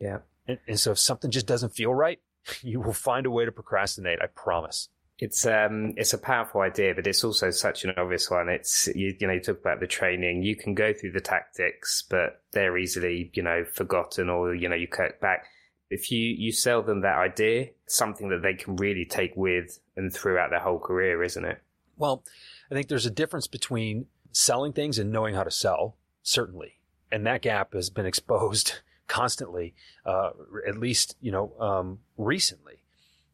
Yeah. 0.00 0.18
And, 0.46 0.58
and 0.66 0.80
so 0.80 0.92
if 0.92 0.98
something 0.98 1.30
just 1.30 1.46
doesn't 1.46 1.74
feel 1.74 1.94
right, 1.94 2.20
you 2.62 2.80
will 2.80 2.92
find 2.92 3.26
a 3.26 3.30
way 3.30 3.44
to 3.44 3.52
procrastinate. 3.52 4.20
I 4.22 4.26
promise. 4.26 4.88
It's 5.18 5.44
um 5.46 5.94
it's 5.96 6.12
a 6.12 6.18
powerful 6.18 6.60
idea, 6.60 6.94
but 6.94 7.06
it's 7.06 7.24
also 7.24 7.50
such 7.50 7.84
an 7.84 7.92
obvious 7.96 8.30
one. 8.30 8.48
It's 8.48 8.88
you, 8.94 9.16
you 9.18 9.26
know 9.26 9.32
you 9.32 9.40
talk 9.40 9.60
about 9.60 9.80
the 9.80 9.86
training. 9.86 10.44
You 10.44 10.54
can 10.54 10.74
go 10.74 10.92
through 10.92 11.12
the 11.12 11.20
tactics, 11.20 12.04
but 12.08 12.42
they're 12.52 12.78
easily 12.78 13.30
you 13.34 13.42
know 13.42 13.64
forgotten 13.64 14.30
or 14.30 14.54
you 14.54 14.68
know 14.68 14.76
you 14.76 14.86
cut 14.86 15.20
back. 15.20 15.46
If 15.90 16.12
you 16.12 16.20
you 16.20 16.52
sell 16.52 16.82
them 16.82 17.00
that 17.00 17.18
idea, 17.18 17.70
something 17.86 18.28
that 18.28 18.42
they 18.42 18.54
can 18.54 18.76
really 18.76 19.04
take 19.04 19.32
with 19.34 19.80
and 19.96 20.12
throughout 20.14 20.50
their 20.50 20.60
whole 20.60 20.78
career, 20.78 21.22
isn't 21.24 21.44
it? 21.44 21.60
Well, 21.96 22.22
I 22.70 22.74
think 22.74 22.86
there's 22.86 23.06
a 23.06 23.10
difference 23.10 23.48
between 23.48 24.06
selling 24.30 24.72
things 24.72 25.00
and 25.00 25.10
knowing 25.10 25.34
how 25.34 25.42
to 25.42 25.50
sell, 25.50 25.96
certainly. 26.22 26.74
And 27.10 27.26
that 27.26 27.42
gap 27.42 27.72
has 27.72 27.90
been 27.90 28.06
exposed 28.12 28.74
constantly, 29.08 29.74
uh, 30.04 30.30
at 30.66 30.78
least, 30.78 31.16
you 31.20 31.32
know, 31.32 31.52
um, 31.58 31.98
recently 32.16 32.82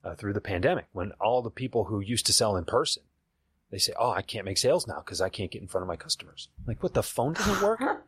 uh, 0.04 0.14
through 0.14 0.32
the 0.32 0.40
pandemic 0.40 0.86
when 0.92 1.12
all 1.20 1.42
the 1.42 1.50
people 1.50 1.84
who 1.84 2.00
used 2.00 2.26
to 2.26 2.32
sell 2.32 2.56
in 2.56 2.64
person, 2.64 3.02
they 3.70 3.78
say, 3.78 3.92
Oh, 3.98 4.10
I 4.10 4.22
can't 4.22 4.44
make 4.44 4.58
sales 4.58 4.86
now 4.86 4.98
because 5.04 5.20
I 5.20 5.28
can't 5.28 5.50
get 5.50 5.62
in 5.62 5.68
front 5.68 5.82
of 5.82 5.88
my 5.88 5.96
customers. 5.96 6.48
Like, 6.66 6.82
what, 6.82 6.94
the 6.94 7.02
phone 7.02 7.34
doesn't 7.34 7.62
work? 7.62 7.80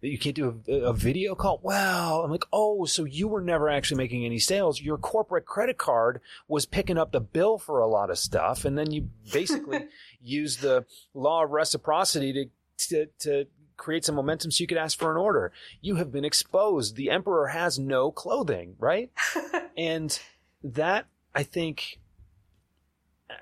That 0.00 0.10
you 0.10 0.18
can't 0.18 0.36
do 0.36 0.62
a, 0.68 0.72
a 0.72 0.92
video 0.92 1.34
call. 1.34 1.58
Well, 1.60 2.22
I'm 2.22 2.30
like, 2.30 2.44
oh, 2.52 2.84
so 2.84 3.02
you 3.02 3.26
were 3.26 3.40
never 3.40 3.68
actually 3.68 3.96
making 3.96 4.24
any 4.24 4.38
sales. 4.38 4.80
Your 4.80 4.96
corporate 4.96 5.44
credit 5.44 5.76
card 5.76 6.20
was 6.46 6.66
picking 6.66 6.96
up 6.96 7.10
the 7.10 7.20
bill 7.20 7.58
for 7.58 7.80
a 7.80 7.88
lot 7.88 8.08
of 8.08 8.16
stuff. 8.16 8.64
And 8.64 8.78
then 8.78 8.92
you 8.92 9.08
basically 9.32 9.86
use 10.22 10.58
the 10.58 10.84
law 11.14 11.42
of 11.42 11.50
reciprocity 11.50 12.32
to, 12.32 12.86
to, 12.86 13.06
to 13.18 13.46
create 13.78 14.04
some 14.04 14.16
momentum 14.16 14.50
so 14.50 14.60
you 14.60 14.66
could 14.66 14.76
ask 14.76 14.98
for 14.98 15.10
an 15.10 15.16
order. 15.16 15.52
You 15.80 15.94
have 15.94 16.12
been 16.12 16.24
exposed. 16.24 16.96
The 16.96 17.10
emperor 17.10 17.46
has 17.46 17.78
no 17.78 18.10
clothing, 18.10 18.74
right? 18.78 19.10
and 19.78 20.18
that, 20.62 21.06
I 21.34 21.44
think, 21.44 21.98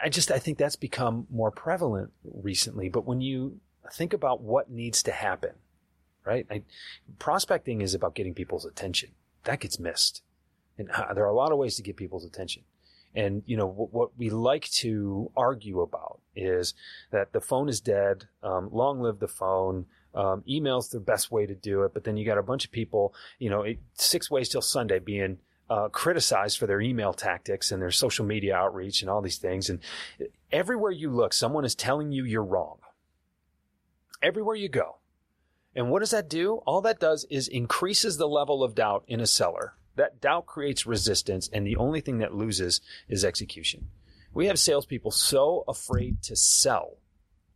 I 0.00 0.08
just, 0.08 0.30
I 0.30 0.38
think 0.38 0.58
that's 0.58 0.76
become 0.76 1.26
more 1.30 1.50
prevalent 1.50 2.12
recently. 2.22 2.88
But 2.88 3.06
when 3.06 3.20
you 3.20 3.58
think 3.92 4.12
about 4.12 4.42
what 4.42 4.70
needs 4.70 5.02
to 5.04 5.12
happen, 5.12 5.52
right? 6.24 6.46
I, 6.50 6.62
prospecting 7.18 7.80
is 7.80 7.94
about 7.94 8.14
getting 8.14 8.34
people's 8.34 8.64
attention. 8.64 9.10
That 9.44 9.60
gets 9.60 9.78
missed. 9.78 10.22
And 10.78 10.90
uh, 10.90 11.14
there 11.14 11.24
are 11.24 11.28
a 11.28 11.34
lot 11.34 11.52
of 11.52 11.58
ways 11.58 11.76
to 11.76 11.82
get 11.82 11.96
people's 11.96 12.24
attention. 12.24 12.62
And, 13.14 13.42
you 13.46 13.56
know, 13.56 13.66
what, 13.66 13.92
what 13.94 14.10
we 14.18 14.28
like 14.28 14.68
to 14.72 15.30
argue 15.34 15.80
about 15.80 16.20
is 16.34 16.74
that 17.10 17.32
the 17.32 17.40
phone 17.40 17.68
is 17.68 17.80
dead. 17.80 18.24
Um, 18.42 18.68
long 18.70 19.00
live 19.00 19.20
the 19.20 19.28
phone. 19.28 19.86
Um, 20.16 20.42
email's 20.49 20.88
the 20.88 20.99
best 20.99 21.30
way 21.30 21.46
to 21.46 21.54
do 21.54 21.82
it. 21.85 21.94
But 21.94 22.04
then 22.04 22.16
you 22.16 22.25
got 22.25 22.38
a 22.38 22.42
bunch 22.42 22.64
of 22.64 22.73
people, 22.73 23.14
you 23.38 23.50
know, 23.50 23.62
it, 23.62 23.78
six 23.94 24.30
ways 24.30 24.49
till 24.49 24.62
Sunday 24.62 24.99
being 24.99 25.38
uh, 25.68 25.88
criticized 25.88 26.58
for 26.58 26.66
their 26.66 26.80
email 26.80 27.12
tactics 27.12 27.70
and 27.70 27.82
their 27.82 27.90
social 27.90 28.25
media 28.25 28.56
outreach 28.56 29.02
and 29.02 29.11
all 29.11 29.20
these 29.20 29.38
things. 29.38 29.68
And 29.68 29.80
everywhere 30.50 30.90
you 30.90 31.11
look, 31.11 31.32
someone 31.32 31.64
is 31.64 31.75
telling 31.75 32.12
you 32.12 32.25
you're 32.25 32.42
wrong. 32.42 32.78
Everywhere 34.23 34.56
you 34.56 34.68
go. 34.68 34.96
And 35.75 35.90
what 35.90 36.00
does 36.00 36.11
that 36.12 36.30
do? 36.30 36.62
All 36.66 36.80
that 36.80 36.99
does 36.99 37.26
is 37.28 37.49
increases 37.49 38.16
the 38.16 38.26
level 38.28 38.64
of 38.64 38.75
doubt 38.75 39.04
in 39.06 39.20
a 39.20 39.26
seller. 39.26 39.75
That 39.96 40.20
doubt 40.20 40.46
creates 40.46 40.87
resistance, 40.87 41.49
and 41.52 41.66
the 41.66 41.76
only 41.76 42.00
thing 42.00 42.18
that 42.18 42.35
loses 42.35 42.80
is 43.08 43.25
execution. 43.25 43.88
We 44.32 44.46
have 44.46 44.58
salespeople 44.58 45.11
so 45.11 45.64
afraid 45.66 46.23
to 46.25 46.37
sell. 46.37 46.99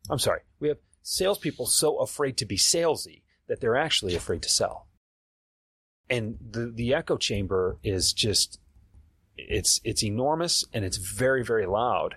I'm 0.09 0.19
sorry. 0.19 0.41
We 0.59 0.69
have 0.69 0.79
salespeople 1.03 1.67
so 1.67 1.99
afraid 1.99 2.37
to 2.39 2.47
be 2.47 2.57
salesy 2.57 3.23
that 3.49 3.61
they're 3.61 3.77
actually 3.77 4.15
afraid 4.15 4.43
to 4.43 4.49
sell. 4.49 4.87
And 6.09 6.39
the, 6.51 6.73
the 6.75 6.95
echo 6.95 7.17
chamber 7.17 7.79
is 7.83 8.13
just, 8.13 8.59
it's, 9.37 9.81
it's 9.85 10.03
enormous 10.03 10.65
and 10.73 10.85
it's 10.85 10.97
very, 10.97 11.45
very 11.45 11.67
loud. 11.67 12.17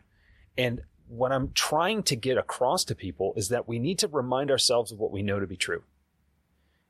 And 0.58 0.82
what 1.08 1.32
I'm 1.32 1.52
trying 1.54 2.04
to 2.04 2.16
get 2.16 2.38
across 2.38 2.84
to 2.86 2.96
people 2.96 3.34
is 3.36 3.50
that 3.50 3.68
we 3.68 3.80
need 3.80 4.00
to 4.00 4.08
remind 4.08 4.50
ourselves 4.50 4.92
of 4.92 5.00
what 5.00 5.12
we 5.12 5.22
know 5.22 5.40
to 5.40 5.48
be 5.48 5.58
true. 5.58 5.84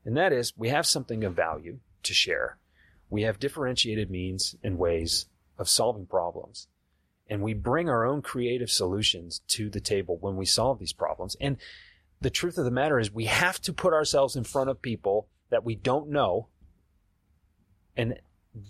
And 0.05 0.15
that 0.17 0.33
is 0.33 0.53
we 0.57 0.69
have 0.69 0.85
something 0.85 1.23
of 1.23 1.35
value 1.35 1.79
to 2.03 2.13
share. 2.13 2.57
We 3.09 3.23
have 3.23 3.39
differentiated 3.39 4.09
means 4.09 4.55
and 4.63 4.77
ways 4.77 5.27
of 5.57 5.69
solving 5.69 6.05
problems. 6.05 6.67
And 7.29 7.41
we 7.41 7.53
bring 7.53 7.89
our 7.89 8.05
own 8.05 8.21
creative 8.21 8.69
solutions 8.69 9.41
to 9.49 9.69
the 9.69 9.79
table 9.79 10.17
when 10.19 10.35
we 10.35 10.45
solve 10.45 10.79
these 10.79 10.93
problems. 10.93 11.35
And 11.39 11.57
the 12.21 12.29
truth 12.29 12.57
of 12.57 12.65
the 12.65 12.71
matter 12.71 12.99
is 12.99 13.11
we 13.11 13.25
have 13.25 13.61
to 13.61 13.73
put 13.73 13.93
ourselves 13.93 14.35
in 14.35 14.43
front 14.43 14.69
of 14.69 14.81
people 14.81 15.27
that 15.49 15.63
we 15.63 15.75
don't 15.75 16.09
know 16.09 16.47
and 17.95 18.19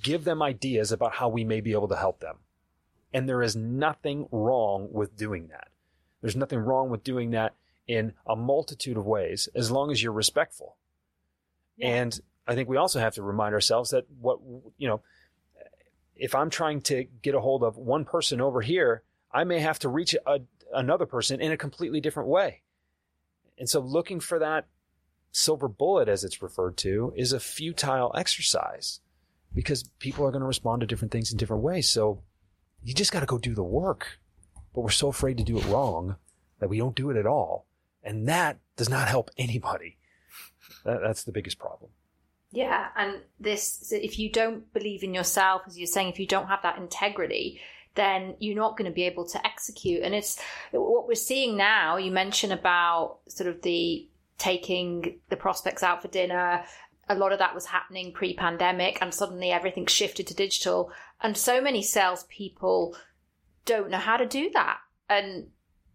give 0.01 0.23
them 0.23 0.41
ideas 0.41 0.91
about 0.91 1.15
how 1.15 1.29
we 1.29 1.43
may 1.43 1.61
be 1.61 1.71
able 1.71 1.87
to 1.87 1.95
help 1.95 2.19
them. 2.19 2.37
And 3.13 3.27
there 3.27 3.43
is 3.43 3.55
nothing 3.55 4.27
wrong 4.31 4.89
with 4.91 5.15
doing 5.15 5.47
that. 5.47 5.69
There's 6.21 6.35
nothing 6.35 6.59
wrong 6.59 6.89
with 6.89 7.03
doing 7.03 7.31
that 7.31 7.53
in 7.87 8.13
a 8.25 8.35
multitude 8.35 8.97
of 8.97 9.05
ways 9.05 9.49
as 9.55 9.71
long 9.71 9.91
as 9.91 10.01
you're 10.01 10.13
respectful. 10.13 10.77
Yeah. 11.77 11.89
And 11.89 12.19
I 12.47 12.55
think 12.55 12.69
we 12.69 12.77
also 12.77 12.99
have 12.99 13.15
to 13.15 13.23
remind 13.23 13.53
ourselves 13.53 13.91
that 13.91 14.05
what, 14.19 14.39
you 14.77 14.87
know, 14.87 15.01
if 16.23 16.33
I'm 16.33 16.49
trying 16.49 16.79
to 16.83 17.03
get 17.21 17.35
a 17.35 17.41
hold 17.41 17.63
of 17.63 17.75
one 17.75 18.05
person 18.05 18.39
over 18.39 18.61
here, 18.61 19.03
I 19.29 19.43
may 19.43 19.59
have 19.59 19.77
to 19.79 19.89
reach 19.89 20.15
a, 20.25 20.39
another 20.73 21.05
person 21.05 21.41
in 21.41 21.51
a 21.51 21.57
completely 21.57 21.99
different 21.99 22.29
way. 22.29 22.61
And 23.59 23.69
so 23.69 23.81
looking 23.81 24.21
for 24.21 24.39
that 24.39 24.67
silver 25.33 25.67
bullet, 25.67 26.07
as 26.07 26.23
it's 26.23 26.41
referred 26.41 26.77
to, 26.77 27.11
is 27.17 27.33
a 27.33 27.41
futile 27.41 28.13
exercise 28.15 29.01
because 29.53 29.83
people 29.99 30.25
are 30.25 30.31
going 30.31 30.39
to 30.39 30.47
respond 30.47 30.79
to 30.79 30.87
different 30.87 31.11
things 31.11 31.29
in 31.29 31.37
different 31.37 31.61
ways. 31.61 31.89
So 31.89 32.23
you 32.81 32.93
just 32.93 33.11
got 33.11 33.19
to 33.19 33.25
go 33.25 33.37
do 33.37 33.53
the 33.53 33.61
work. 33.61 34.21
But 34.73 34.79
we're 34.79 34.91
so 34.91 35.09
afraid 35.09 35.37
to 35.39 35.43
do 35.43 35.57
it 35.57 35.65
wrong 35.65 36.15
that 36.59 36.69
we 36.69 36.77
don't 36.77 36.95
do 36.95 37.09
it 37.09 37.17
at 37.17 37.27
all. 37.27 37.65
And 38.01 38.29
that 38.29 38.59
does 38.77 38.89
not 38.89 39.09
help 39.09 39.29
anybody. 39.37 39.97
That, 40.85 41.01
that's 41.01 41.25
the 41.25 41.33
biggest 41.33 41.59
problem. 41.59 41.91
Yeah, 42.53 42.89
and 42.95 43.21
this, 43.39 43.91
if 43.91 44.19
you 44.19 44.31
don't 44.31 44.71
believe 44.73 45.03
in 45.03 45.15
yourself, 45.15 45.63
as 45.65 45.75
you're 45.75 45.87
saying, 45.87 46.09
if 46.09 46.19
you 46.19 46.27
don't 46.27 46.47
have 46.47 46.61
that 46.61 46.77
integrity, 46.77 47.59
then 47.95 48.35
you're 48.37 48.55
not 48.55 48.77
going 48.77 48.89
to 48.89 48.93
be 48.93 49.03
able 49.03 49.25
to 49.29 49.45
execute. 49.45 50.03
And 50.03 50.13
it's 50.13 50.39
what 50.71 51.07
we're 51.07 51.15
seeing 51.15 51.57
now. 51.57 51.97
You 51.97 52.11
mentioned 52.11 52.53
about 52.53 53.19
sort 53.27 53.49
of 53.49 53.63
the 53.63 54.07
taking 54.37 55.19
the 55.29 55.35
prospects 55.35 55.81
out 55.81 56.03
for 56.03 56.09
dinner. 56.09 56.63
A 57.09 57.15
lot 57.15 57.31
of 57.31 57.39
that 57.39 57.55
was 57.55 57.65
happening 57.65 58.13
pre 58.13 58.35
pandemic, 58.35 58.99
and 59.01 59.11
suddenly 59.11 59.49
everything 59.49 59.87
shifted 59.87 60.27
to 60.27 60.35
digital. 60.35 60.91
And 61.21 61.35
so 61.35 61.59
many 61.59 61.81
salespeople 61.81 62.95
don't 63.65 63.89
know 63.89 63.97
how 63.97 64.17
to 64.17 64.27
do 64.27 64.51
that. 64.53 64.77
And 65.09 65.47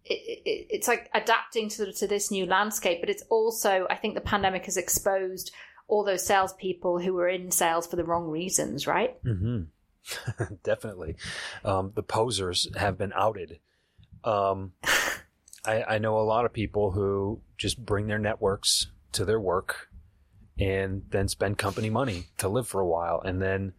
it, 0.04 0.42
it, 0.44 0.66
it's 0.70 0.88
like 0.88 1.08
adapting 1.14 1.68
to, 1.70 1.92
to 1.92 2.06
this 2.08 2.32
new 2.32 2.46
landscape, 2.46 2.98
but 3.00 3.10
it's 3.10 3.22
also, 3.30 3.86
I 3.90 3.94
think 3.94 4.14
the 4.14 4.20
pandemic 4.20 4.64
has 4.64 4.76
exposed 4.76 5.52
all 5.88 6.04
those 6.04 6.24
salespeople 6.24 7.00
who 7.00 7.14
were 7.14 7.28
in 7.28 7.50
sales 7.50 7.86
for 7.86 7.96
the 7.96 8.04
wrong 8.04 8.28
reasons, 8.28 8.86
right? 8.86 9.22
Mm-hmm. 9.24 10.44
Definitely. 10.62 11.16
Um, 11.64 11.92
the 11.94 12.02
posers 12.02 12.68
have 12.76 12.98
been 12.98 13.12
outed. 13.14 13.58
Um, 14.22 14.72
I, 15.64 15.82
I 15.88 15.98
know 15.98 16.18
a 16.18 16.20
lot 16.20 16.44
of 16.44 16.52
people 16.52 16.92
who 16.92 17.40
just 17.56 17.84
bring 17.84 18.06
their 18.06 18.18
networks 18.18 18.86
to 19.12 19.24
their 19.24 19.40
work 19.40 19.88
and 20.58 21.02
then 21.10 21.28
spend 21.28 21.56
company 21.58 21.90
money 21.90 22.26
to 22.38 22.48
live 22.48 22.68
for 22.68 22.80
a 22.80 22.86
while. 22.86 23.20
And 23.20 23.40
then 23.40 23.72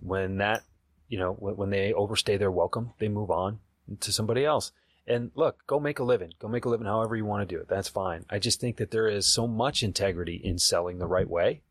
when 0.00 0.38
that, 0.38 0.62
you 1.08 1.18
know, 1.18 1.32
when, 1.32 1.56
when 1.56 1.70
they 1.70 1.92
overstay 1.92 2.36
their 2.36 2.50
welcome, 2.50 2.92
they 2.98 3.08
move 3.08 3.30
on 3.30 3.60
to 4.00 4.12
somebody 4.12 4.44
else. 4.44 4.72
And 5.06 5.30
look, 5.34 5.66
go 5.66 5.78
make 5.78 5.98
a 5.98 6.04
living. 6.04 6.32
Go 6.38 6.48
make 6.48 6.64
a 6.64 6.68
living 6.68 6.86
however 6.86 7.14
you 7.14 7.24
want 7.24 7.46
to 7.46 7.54
do 7.54 7.60
it. 7.60 7.68
That's 7.68 7.88
fine. 7.88 8.24
I 8.30 8.38
just 8.38 8.60
think 8.60 8.78
that 8.78 8.90
there 8.90 9.08
is 9.08 9.26
so 9.26 9.46
much 9.46 9.82
integrity 9.82 10.40
in 10.42 10.58
selling 10.58 10.98
the 10.98 11.06
right 11.06 11.28
way 11.28 11.62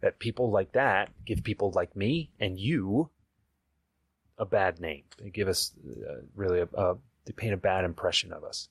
that 0.00 0.18
people 0.18 0.50
like 0.50 0.72
that 0.72 1.10
give 1.24 1.42
people 1.42 1.72
like 1.74 1.96
me 1.96 2.30
and 2.38 2.58
you 2.58 3.10
a 4.38 4.44
bad 4.44 4.80
name. 4.80 5.04
They 5.20 5.30
give 5.30 5.48
us 5.48 5.72
uh, 5.88 6.20
really 6.34 6.60
a, 6.60 6.68
a, 6.74 6.96
they 7.24 7.32
paint 7.32 7.54
a 7.54 7.58
bad 7.58 7.84
impression 7.84 8.32
of 8.32 8.44
us. 8.44 8.68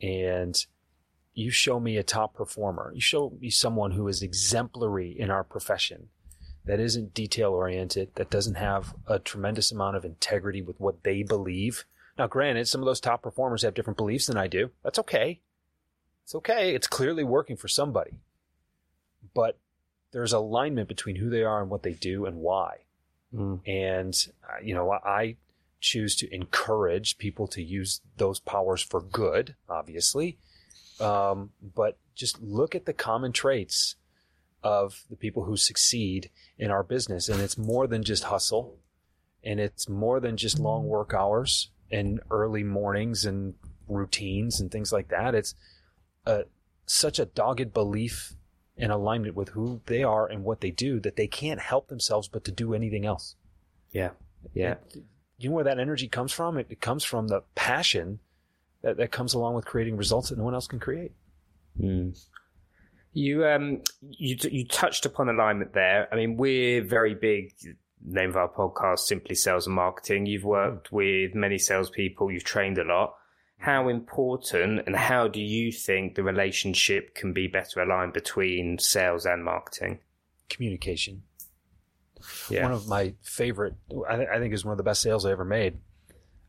And 0.00 0.64
you 1.34 1.50
show 1.50 1.78
me 1.78 1.96
a 1.96 2.02
top 2.02 2.34
performer. 2.34 2.92
You 2.94 3.00
show 3.00 3.32
me 3.40 3.50
someone 3.50 3.92
who 3.92 4.08
is 4.08 4.22
exemplary 4.22 5.10
in 5.10 5.30
our 5.30 5.44
profession 5.44 6.08
that 6.64 6.80
isn't 6.80 7.14
detail 7.14 7.52
oriented, 7.52 8.14
that 8.16 8.30
doesn't 8.30 8.56
have 8.56 8.94
a 9.06 9.18
tremendous 9.18 9.72
amount 9.72 9.96
of 9.96 10.04
integrity 10.04 10.62
with 10.62 10.78
what 10.80 11.02
they 11.02 11.22
believe. 11.22 11.84
Now, 12.18 12.26
granted, 12.26 12.66
some 12.66 12.80
of 12.80 12.86
those 12.86 13.00
top 13.00 13.22
performers 13.22 13.62
have 13.62 13.74
different 13.74 13.96
beliefs 13.96 14.26
than 14.26 14.36
I 14.36 14.48
do. 14.48 14.70
That's 14.82 14.98
okay. 14.98 15.40
It's 16.24 16.34
okay. 16.34 16.74
It's 16.74 16.88
clearly 16.88 17.22
working 17.22 17.56
for 17.56 17.68
somebody. 17.68 18.18
But 19.34 19.58
there's 20.10 20.32
alignment 20.32 20.88
between 20.88 21.16
who 21.16 21.30
they 21.30 21.44
are 21.44 21.60
and 21.62 21.70
what 21.70 21.84
they 21.84 21.92
do 21.92 22.26
and 22.26 22.38
why. 22.38 22.78
Mm. 23.32 23.60
And, 23.66 24.26
uh, 24.42 24.60
you 24.62 24.74
know, 24.74 24.90
I 24.90 25.36
choose 25.80 26.16
to 26.16 26.34
encourage 26.34 27.18
people 27.18 27.46
to 27.48 27.62
use 27.62 28.00
those 28.16 28.40
powers 28.40 28.82
for 28.82 29.00
good, 29.00 29.54
obviously. 29.68 30.38
Um, 30.98 31.50
but 31.62 31.98
just 32.16 32.42
look 32.42 32.74
at 32.74 32.84
the 32.84 32.92
common 32.92 33.30
traits 33.30 33.94
of 34.64 35.04
the 35.08 35.16
people 35.16 35.44
who 35.44 35.56
succeed 35.56 36.30
in 36.58 36.72
our 36.72 36.82
business. 36.82 37.28
And 37.28 37.40
it's 37.40 37.56
more 37.56 37.86
than 37.86 38.02
just 38.02 38.24
hustle. 38.24 38.78
And 39.44 39.60
it's 39.60 39.88
more 39.88 40.18
than 40.18 40.36
just 40.36 40.58
long 40.58 40.88
work 40.88 41.14
hours 41.14 41.70
and 41.90 42.20
early 42.30 42.62
mornings 42.62 43.24
and 43.24 43.54
routines 43.88 44.60
and 44.60 44.70
things 44.70 44.92
like 44.92 45.08
that. 45.08 45.34
It's 45.34 45.54
a, 46.26 46.44
such 46.86 47.18
a 47.18 47.26
dogged 47.26 47.72
belief 47.72 48.34
in 48.76 48.90
alignment 48.90 49.34
with 49.34 49.50
who 49.50 49.80
they 49.86 50.02
are 50.02 50.26
and 50.26 50.44
what 50.44 50.60
they 50.60 50.70
do 50.70 51.00
that 51.00 51.16
they 51.16 51.26
can't 51.26 51.60
help 51.60 51.88
themselves 51.88 52.28
but 52.28 52.44
to 52.44 52.52
do 52.52 52.74
anything 52.74 53.04
else. 53.04 53.34
Yeah. 53.90 54.10
Yeah. 54.54 54.76
And 54.94 55.04
you 55.38 55.48
know 55.48 55.56
where 55.56 55.64
that 55.64 55.78
energy 55.78 56.08
comes 56.08 56.32
from? 56.32 56.56
It, 56.58 56.66
it 56.70 56.80
comes 56.80 57.04
from 57.04 57.28
the 57.28 57.42
passion 57.54 58.20
that, 58.82 58.96
that 58.96 59.10
comes 59.10 59.34
along 59.34 59.54
with 59.54 59.64
creating 59.64 59.96
results 59.96 60.28
that 60.28 60.38
no 60.38 60.44
one 60.44 60.54
else 60.54 60.66
can 60.66 60.78
create. 60.78 61.12
Mm. 61.80 62.18
You 63.12 63.46
um 63.46 63.82
you 64.02 64.36
you 64.50 64.66
touched 64.66 65.06
upon 65.06 65.28
alignment 65.28 65.72
there. 65.72 66.08
I 66.12 66.16
mean, 66.16 66.36
we're 66.36 66.82
very 66.82 67.14
big. 67.14 67.54
Name 68.04 68.30
of 68.30 68.36
our 68.36 68.48
podcast, 68.48 69.00
Simply 69.00 69.34
Sales 69.34 69.66
and 69.66 69.74
Marketing. 69.74 70.26
You've 70.26 70.44
worked 70.44 70.92
with 70.92 71.34
many 71.34 71.58
salespeople. 71.58 72.30
You've 72.30 72.44
trained 72.44 72.78
a 72.78 72.84
lot. 72.84 73.14
How 73.58 73.88
important 73.88 74.82
and 74.86 74.94
how 74.94 75.26
do 75.26 75.40
you 75.40 75.72
think 75.72 76.14
the 76.14 76.22
relationship 76.22 77.14
can 77.14 77.32
be 77.32 77.48
better 77.48 77.80
aligned 77.80 78.12
between 78.12 78.78
sales 78.78 79.26
and 79.26 79.44
marketing? 79.44 79.98
Communication. 80.48 81.22
Yeah. 82.48 82.62
One 82.62 82.72
of 82.72 82.86
my 82.86 83.14
favorite, 83.22 83.74
I, 84.08 84.16
th- 84.16 84.28
I 84.32 84.38
think, 84.38 84.54
is 84.54 84.64
one 84.64 84.72
of 84.72 84.78
the 84.78 84.84
best 84.84 85.02
sales 85.02 85.26
I 85.26 85.32
ever 85.32 85.44
made. 85.44 85.78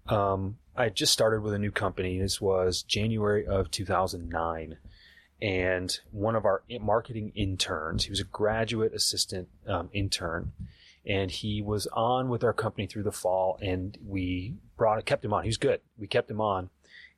Um, 0.08 0.58
I 0.76 0.90
just 0.90 1.14
started 1.14 1.42
with 1.42 1.54
a 1.54 1.60
new 1.60 1.72
company. 1.72 2.20
This 2.20 2.40
was 2.40 2.84
January 2.84 3.46
of 3.46 3.72
2009 3.72 4.78
and 5.42 6.00
one 6.12 6.36
of 6.36 6.46
our 6.46 6.64
marketing 6.82 7.32
interns, 7.34 8.06
he 8.06 8.10
was 8.10 8.20
a 8.20 8.26
graduate 8.26 8.94
assistant 8.94 9.48
um, 9.68 9.90
intern, 9.94 10.52
and 11.10 11.32
he 11.32 11.60
was 11.60 11.88
on 11.88 12.30
with 12.30 12.44
our 12.44 12.54
company 12.54 12.86
through 12.86 13.02
the 13.02 13.12
fall, 13.12 13.58
and 13.64 13.98
we 14.06 14.54
brought 14.78 15.04
kept 15.06 15.26
him 15.26 15.34
on. 15.34 15.44
He 15.44 15.50
was 15.50 15.58
good. 15.58 15.82
We 15.98 16.06
kept 16.06 16.30
him 16.30 16.40
on, 16.40 16.70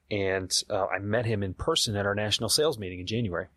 and 0.10 0.50
uh, 0.69 0.86
I 0.86 1.00
met 1.00 1.25
him 1.25 1.43
in 1.43 1.53
person 1.53 1.98
at 1.98 2.05
our 2.05 2.15
national 2.15 2.48
sales 2.48 2.79
meeting 2.79 3.01
in 3.01 3.05
January, 3.05 3.48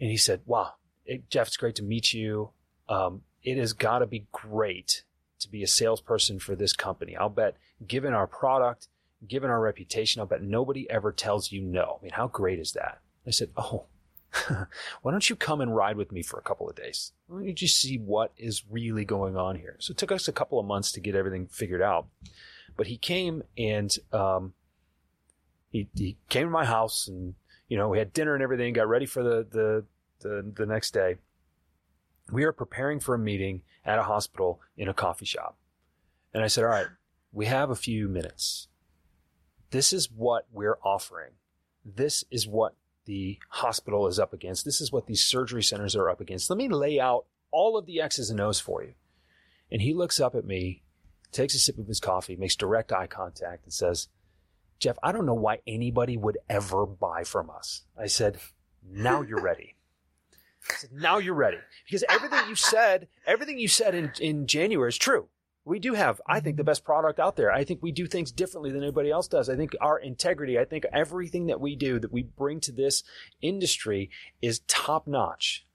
and 0.00 0.08
he 0.08 0.16
said, 0.16 0.42
"Wow, 0.46 0.74
it, 1.04 1.28
Jeff, 1.28 1.48
it's 1.48 1.56
great 1.56 1.74
to 1.76 1.82
meet 1.82 2.12
you. 2.12 2.50
Um, 2.88 3.22
it 3.42 3.58
has 3.58 3.72
got 3.72 3.98
to 3.98 4.06
be 4.06 4.28
great 4.30 5.02
to 5.40 5.50
be 5.50 5.64
a 5.64 5.66
salesperson 5.66 6.38
for 6.38 6.54
this 6.54 6.72
company. 6.72 7.16
I'll 7.16 7.28
bet, 7.28 7.56
given 7.86 8.14
our 8.14 8.26
product." 8.26 8.88
Given 9.24 9.50
our 9.50 9.60
reputation, 9.60 10.18
I'll 10.18 10.26
bet 10.26 10.42
nobody 10.42 10.90
ever 10.90 11.12
tells 11.12 11.52
you 11.52 11.62
no. 11.62 12.00
I 12.00 12.02
mean, 12.02 12.10
how 12.12 12.26
great 12.26 12.58
is 12.58 12.72
that? 12.72 12.98
I 13.24 13.30
said, 13.30 13.50
Oh, 13.56 13.84
why 15.02 15.10
don't 15.10 15.28
you 15.28 15.36
come 15.36 15.60
and 15.60 15.74
ride 15.74 15.96
with 15.96 16.12
me 16.12 16.22
for 16.22 16.38
a 16.38 16.42
couple 16.42 16.68
of 16.68 16.76
days? 16.76 17.12
Why 17.26 17.38
don't 17.38 17.46
you 17.46 17.52
just 17.52 17.80
see 17.80 17.98
what 17.98 18.32
is 18.36 18.64
really 18.70 19.04
going 19.04 19.36
on 19.36 19.56
here? 19.56 19.76
So 19.78 19.92
it 19.92 19.98
took 19.98 20.12
us 20.12 20.28
a 20.28 20.32
couple 20.32 20.58
of 20.58 20.66
months 20.66 20.92
to 20.92 21.00
get 21.00 21.14
everything 21.14 21.46
figured 21.46 21.82
out. 21.82 22.06
But 22.76 22.86
he 22.86 22.96
came 22.96 23.42
and 23.58 23.94
um, 24.12 24.54
he, 25.70 25.88
he 25.94 26.16
came 26.28 26.46
to 26.46 26.50
my 26.50 26.64
house 26.64 27.08
and, 27.08 27.34
you 27.68 27.76
know, 27.76 27.88
we 27.88 27.98
had 27.98 28.12
dinner 28.12 28.34
and 28.34 28.42
everything, 28.42 28.72
got 28.72 28.88
ready 28.88 29.06
for 29.06 29.22
the, 29.22 29.46
the, 29.50 29.84
the, 30.20 30.52
the 30.54 30.66
next 30.66 30.92
day. 30.92 31.16
We 32.30 32.44
are 32.44 32.52
preparing 32.52 33.00
for 33.00 33.14
a 33.14 33.18
meeting 33.18 33.62
at 33.84 33.98
a 33.98 34.04
hospital 34.04 34.60
in 34.76 34.88
a 34.88 34.94
coffee 34.94 35.26
shop. 35.26 35.56
And 36.32 36.42
I 36.42 36.46
said, 36.46 36.64
All 36.64 36.70
right, 36.70 36.86
we 37.32 37.46
have 37.46 37.68
a 37.68 37.76
few 37.76 38.08
minutes. 38.08 38.68
This 39.70 39.92
is 39.92 40.10
what 40.10 40.46
we're 40.52 40.78
offering. 40.82 41.32
This 41.84 42.24
is 42.30 42.46
what 42.46 42.74
the 43.04 43.38
hospital 43.48 44.06
is 44.06 44.18
up 44.18 44.32
against. 44.32 44.64
This 44.64 44.80
is 44.80 44.92
what 44.92 45.06
these 45.06 45.24
surgery 45.24 45.62
centers 45.62 45.96
are 45.96 46.08
up 46.08 46.20
against. 46.20 46.48
Let 46.50 46.56
me 46.56 46.68
lay 46.68 47.00
out 47.00 47.26
all 47.50 47.76
of 47.76 47.86
the 47.86 48.00
X's 48.00 48.30
and 48.30 48.40
O's 48.40 48.60
for 48.60 48.82
you. 48.82 48.94
And 49.70 49.82
he 49.82 49.94
looks 49.94 50.20
up 50.20 50.34
at 50.34 50.44
me, 50.44 50.82
takes 51.32 51.54
a 51.54 51.58
sip 51.58 51.78
of 51.78 51.86
his 51.86 52.00
coffee, 52.00 52.36
makes 52.36 52.56
direct 52.56 52.92
eye 52.92 53.06
contact, 53.06 53.64
and 53.64 53.72
says, 53.72 54.08
Jeff, 54.78 54.98
I 55.02 55.12
don't 55.12 55.26
know 55.26 55.34
why 55.34 55.58
anybody 55.66 56.16
would 56.16 56.38
ever 56.48 56.86
buy 56.86 57.24
from 57.24 57.50
us. 57.50 57.82
I 57.98 58.06
said, 58.06 58.38
now 58.90 59.22
you're 59.22 59.40
ready. 59.40 59.76
I 60.70 60.74
said, 60.74 60.90
now 60.92 61.18
you're 61.18 61.34
ready. 61.34 61.58
Because 61.86 62.04
everything 62.08 62.48
you 62.48 62.54
said, 62.54 63.08
everything 63.26 63.58
you 63.58 63.68
said 63.68 63.94
in, 63.94 64.12
in 64.20 64.46
January 64.46 64.88
is 64.88 64.98
true. 64.98 65.28
We 65.64 65.78
do 65.78 65.94
have, 65.94 66.20
I 66.26 66.40
think, 66.40 66.56
the 66.56 66.62
mm-hmm. 66.62 66.70
best 66.70 66.84
product 66.84 67.20
out 67.20 67.36
there. 67.36 67.52
I 67.52 67.64
think 67.64 67.82
we 67.82 67.92
do 67.92 68.06
things 68.06 68.32
differently 68.32 68.72
than 68.72 68.82
anybody 68.82 69.10
else 69.10 69.28
does. 69.28 69.48
I 69.48 69.56
think 69.56 69.76
our 69.80 69.98
integrity, 69.98 70.58
I 70.58 70.64
think 70.64 70.84
everything 70.92 71.46
that 71.46 71.60
we 71.60 71.76
do, 71.76 71.98
that 72.00 72.12
we 72.12 72.22
bring 72.22 72.60
to 72.60 72.72
this 72.72 73.04
industry 73.40 74.10
is 74.40 74.60
top 74.66 75.06
notch. 75.06 75.66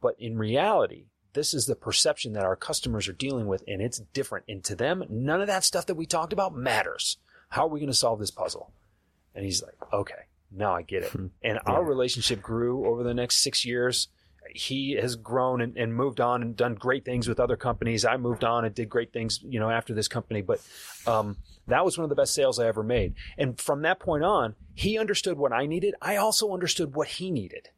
But 0.00 0.14
in 0.18 0.38
reality, 0.38 1.06
this 1.32 1.52
is 1.52 1.66
the 1.66 1.74
perception 1.74 2.32
that 2.34 2.44
our 2.44 2.56
customers 2.56 3.08
are 3.08 3.12
dealing 3.12 3.46
with, 3.46 3.64
and 3.66 3.82
it's 3.82 3.98
different. 4.12 4.44
And 4.48 4.62
to 4.64 4.76
them, 4.76 5.04
none 5.08 5.40
of 5.40 5.48
that 5.48 5.64
stuff 5.64 5.86
that 5.86 5.96
we 5.96 6.06
talked 6.06 6.32
about 6.32 6.56
matters. 6.56 7.18
How 7.48 7.64
are 7.64 7.68
we 7.68 7.80
going 7.80 7.90
to 7.90 7.96
solve 7.96 8.20
this 8.20 8.30
puzzle? 8.30 8.72
And 9.34 9.44
he's 9.44 9.62
like, 9.62 9.76
okay, 9.92 10.26
now 10.50 10.74
I 10.74 10.82
get 10.82 11.02
it. 11.04 11.10
Hmm. 11.10 11.26
And 11.42 11.58
yeah. 11.64 11.72
our 11.72 11.84
relationship 11.84 12.40
grew 12.40 12.86
over 12.86 13.02
the 13.02 13.14
next 13.14 13.36
six 13.36 13.64
years 13.64 14.08
he 14.54 14.92
has 14.92 15.16
grown 15.16 15.60
and, 15.60 15.76
and, 15.76 15.94
moved 15.94 16.20
on 16.20 16.42
and 16.42 16.56
done 16.56 16.74
great 16.74 17.04
things 17.04 17.28
with 17.28 17.40
other 17.40 17.56
companies. 17.56 18.04
I 18.04 18.16
moved 18.16 18.44
on 18.44 18.64
and 18.64 18.74
did 18.74 18.88
great 18.88 19.12
things, 19.12 19.40
you 19.42 19.60
know, 19.60 19.70
after 19.70 19.94
this 19.94 20.08
company. 20.08 20.42
But 20.42 20.60
um, 21.06 21.36
that 21.66 21.84
was 21.84 21.98
one 21.98 22.04
of 22.04 22.08
the 22.08 22.16
best 22.16 22.34
sales 22.34 22.58
I 22.58 22.66
ever 22.66 22.82
made. 22.82 23.14
And 23.36 23.60
from 23.60 23.82
that 23.82 24.00
point 24.00 24.24
on, 24.24 24.54
he 24.74 24.98
understood 24.98 25.38
what 25.38 25.52
I 25.52 25.66
needed. 25.66 25.94
I 26.00 26.16
also 26.16 26.52
understood 26.52 26.94
what 26.94 27.08
he 27.08 27.30
needed. 27.30 27.68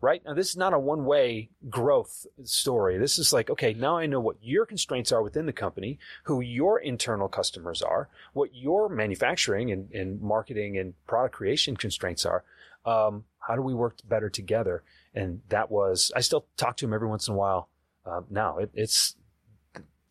Right 0.00 0.22
now, 0.24 0.34
this 0.34 0.50
is 0.50 0.56
not 0.56 0.74
a 0.74 0.78
one-way 0.78 1.50
growth 1.68 2.26
story. 2.44 2.98
This 2.98 3.18
is 3.18 3.32
like, 3.32 3.50
okay, 3.50 3.74
now 3.74 3.98
I 3.98 4.06
know 4.06 4.20
what 4.20 4.36
your 4.40 4.64
constraints 4.64 5.10
are 5.10 5.22
within 5.22 5.46
the 5.46 5.52
company, 5.52 5.98
who 6.24 6.40
your 6.40 6.78
internal 6.78 7.28
customers 7.28 7.82
are, 7.82 8.08
what 8.32 8.54
your 8.54 8.88
manufacturing 8.88 9.72
and, 9.72 9.90
and 9.92 10.20
marketing 10.20 10.78
and 10.78 10.94
product 11.06 11.34
creation 11.34 11.76
constraints 11.76 12.24
are. 12.24 12.44
Um, 12.86 13.24
how 13.40 13.56
do 13.56 13.62
we 13.62 13.74
work 13.74 13.98
better 14.08 14.30
together? 14.30 14.84
and 15.18 15.40
that 15.48 15.70
was 15.70 16.12
I 16.14 16.20
still 16.20 16.46
talk 16.56 16.76
to 16.78 16.86
him 16.86 16.94
every 16.94 17.08
once 17.08 17.28
in 17.28 17.34
a 17.34 17.36
while. 17.36 17.68
Uh, 18.06 18.22
now 18.30 18.58
it, 18.58 18.70
it's 18.72 19.16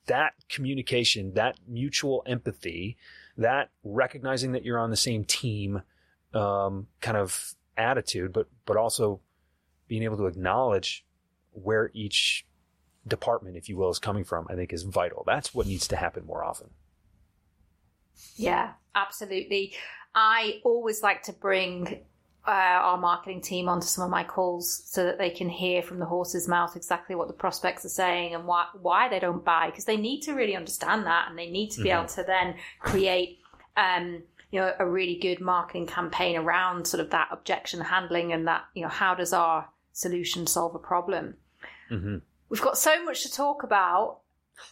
that 0.07 0.33
communication, 0.49 1.33
that 1.33 1.57
mutual 1.67 2.23
empathy, 2.25 2.97
that 3.37 3.69
recognizing 3.83 4.51
that 4.51 4.63
you're 4.63 4.79
on 4.79 4.89
the 4.89 4.97
same 4.97 5.23
team, 5.23 5.81
um, 6.33 6.87
kind 7.01 7.17
of 7.17 7.55
attitude, 7.77 8.33
but 8.33 8.47
but 8.65 8.77
also 8.77 9.21
being 9.87 10.03
able 10.03 10.17
to 10.17 10.25
acknowledge 10.25 11.05
where 11.51 11.91
each 11.93 12.45
department, 13.07 13.57
if 13.57 13.69
you 13.69 13.77
will, 13.77 13.89
is 13.89 13.99
coming 13.99 14.23
from. 14.23 14.47
I 14.49 14.55
think 14.55 14.73
is 14.73 14.83
vital. 14.83 15.23
That's 15.25 15.53
what 15.53 15.67
needs 15.67 15.87
to 15.89 15.95
happen 15.95 16.25
more 16.25 16.43
often. 16.43 16.69
Yeah, 18.35 18.73
absolutely. 18.95 19.73
I 20.15 20.61
always 20.63 21.03
like 21.03 21.23
to 21.23 21.33
bring 21.33 22.01
uh, 22.47 22.51
our 22.51 22.97
marketing 22.97 23.41
team 23.41 23.67
onto 23.67 23.85
some 23.85 24.03
of 24.03 24.09
my 24.09 24.23
calls 24.23 24.83
so 24.85 25.03
that 25.03 25.17
they 25.17 25.29
can 25.29 25.49
hear 25.49 25.81
from 25.81 25.99
the 25.99 26.05
horse's 26.05 26.47
mouth 26.47 26.75
exactly 26.75 27.15
what 27.15 27.27
the 27.27 27.33
prospects 27.33 27.83
are 27.83 27.89
saying 27.89 28.33
and 28.33 28.45
why 28.45 28.65
why 28.81 29.09
they 29.09 29.19
don't 29.19 29.43
buy 29.43 29.65
because 29.65 29.83
they 29.83 29.97
need 29.97 30.21
to 30.21 30.33
really 30.33 30.55
understand 30.55 31.05
that 31.05 31.27
and 31.29 31.37
they 31.37 31.49
need 31.49 31.69
to 31.69 31.81
be 31.81 31.89
mm-hmm. 31.89 31.99
able 31.99 32.07
to 32.07 32.23
then 32.23 32.55
create 32.79 33.39
um, 33.75 34.23
you 34.49 34.61
know 34.61 34.73
a 34.79 34.87
really 34.87 35.15
good 35.19 35.41
marketing 35.41 35.85
campaign 35.85 36.37
around 36.37 36.87
sort 36.87 37.01
of 37.01 37.09
that 37.09 37.27
objection 37.31 37.81
handling 37.81 38.31
and 38.31 38.47
that 38.47 38.63
you 38.73 38.81
know 38.81 38.87
how 38.87 39.13
does 39.13 39.33
our 39.33 39.67
solution 39.97 40.47
solve 40.47 40.75
a 40.75 40.79
problem 40.79 41.35
mm-hmm. 41.91 42.17
we've 42.49 42.61
got 42.61 42.77
so 42.77 43.03
much 43.03 43.23
to 43.23 43.31
talk 43.31 43.63
about 43.63 44.19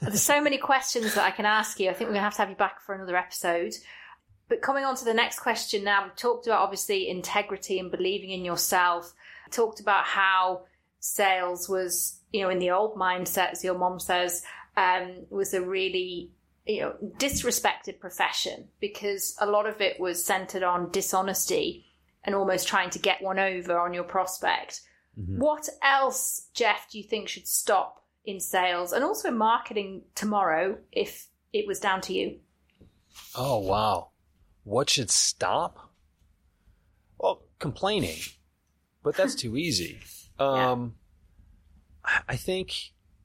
there's 0.02 0.22
so 0.22 0.42
many 0.42 0.58
questions 0.58 1.14
that 1.14 1.24
I 1.24 1.32
can 1.32 1.46
ask 1.46 1.80
you. 1.80 1.90
I 1.90 1.94
think 1.94 2.10
we're 2.10 2.16
gonna 2.16 2.24
have 2.24 2.36
to 2.36 2.42
have 2.42 2.50
you 2.50 2.56
back 2.56 2.82
for 2.82 2.96
another 2.96 3.16
episode. 3.16 3.74
But 4.48 4.62
coming 4.62 4.84
on 4.84 4.96
to 4.98 5.06
the 5.06 5.14
next 5.14 5.40
question 5.40 5.84
now, 5.84 6.04
we've 6.04 6.16
talked 6.16 6.46
about 6.48 6.62
obviously 6.62 7.10
integrity 7.10 7.80
and 7.80 7.92
believing 7.92 8.30
in 8.30 8.46
yourself. 8.46 9.14
talked 9.52 9.80
about 9.80 10.06
how 10.06 10.64
sales 11.00 11.70
was, 11.70 12.20
you 12.32 12.42
know, 12.42 12.50
in 12.50 12.60
the 12.60 12.72
old 12.72 12.96
mindset, 12.96 13.52
as 13.52 13.64
your 13.64 13.78
mom 13.78 14.00
says, 14.00 14.44
um, 14.76 15.26
was 15.30 15.54
a 15.54 15.62
really, 15.62 16.32
you 16.66 16.82
know, 16.82 16.96
disrespected 17.18 18.00
profession 18.00 18.68
because 18.80 19.36
a 19.40 19.46
lot 19.46 19.68
of 19.68 19.82
it 19.82 20.00
was 20.00 20.24
centered 20.24 20.64
on 20.64 20.92
dishonesty 20.92 21.86
and 22.24 22.36
almost 22.36 22.68
trying 22.68 22.90
to 22.90 23.00
get 23.00 23.22
one 23.22 23.40
over 23.40 23.80
on 23.80 23.94
your 23.94 24.04
prospect. 24.04 24.82
Mm-hmm. 25.19 25.39
What 25.39 25.69
else, 25.82 26.47
Jeff, 26.54 26.89
do 26.91 26.97
you 26.97 27.04
think 27.04 27.28
should 27.28 27.47
stop 27.47 28.04
in 28.25 28.39
sales 28.39 28.91
and 28.91 29.04
also 29.04 29.30
in 29.30 29.38
marketing 29.38 30.04
tomorrow 30.15 30.78
if 30.91 31.28
it 31.54 31.67
was 31.67 31.80
down 31.80 32.01
to 32.01 32.13
you? 32.13 32.39
Oh, 33.36 33.60
wow. 33.60 34.10
What 34.63 34.89
should 34.89 35.10
stop? 35.10 35.91
Well, 37.17 37.43
complaining, 37.60 38.19
but 39.04 39.15
that's 39.15 39.36
too 39.43 39.56
easy. 39.56 39.99
Um, 40.38 40.95
yeah. 42.06 42.19
I 42.28 42.36
think 42.36 42.71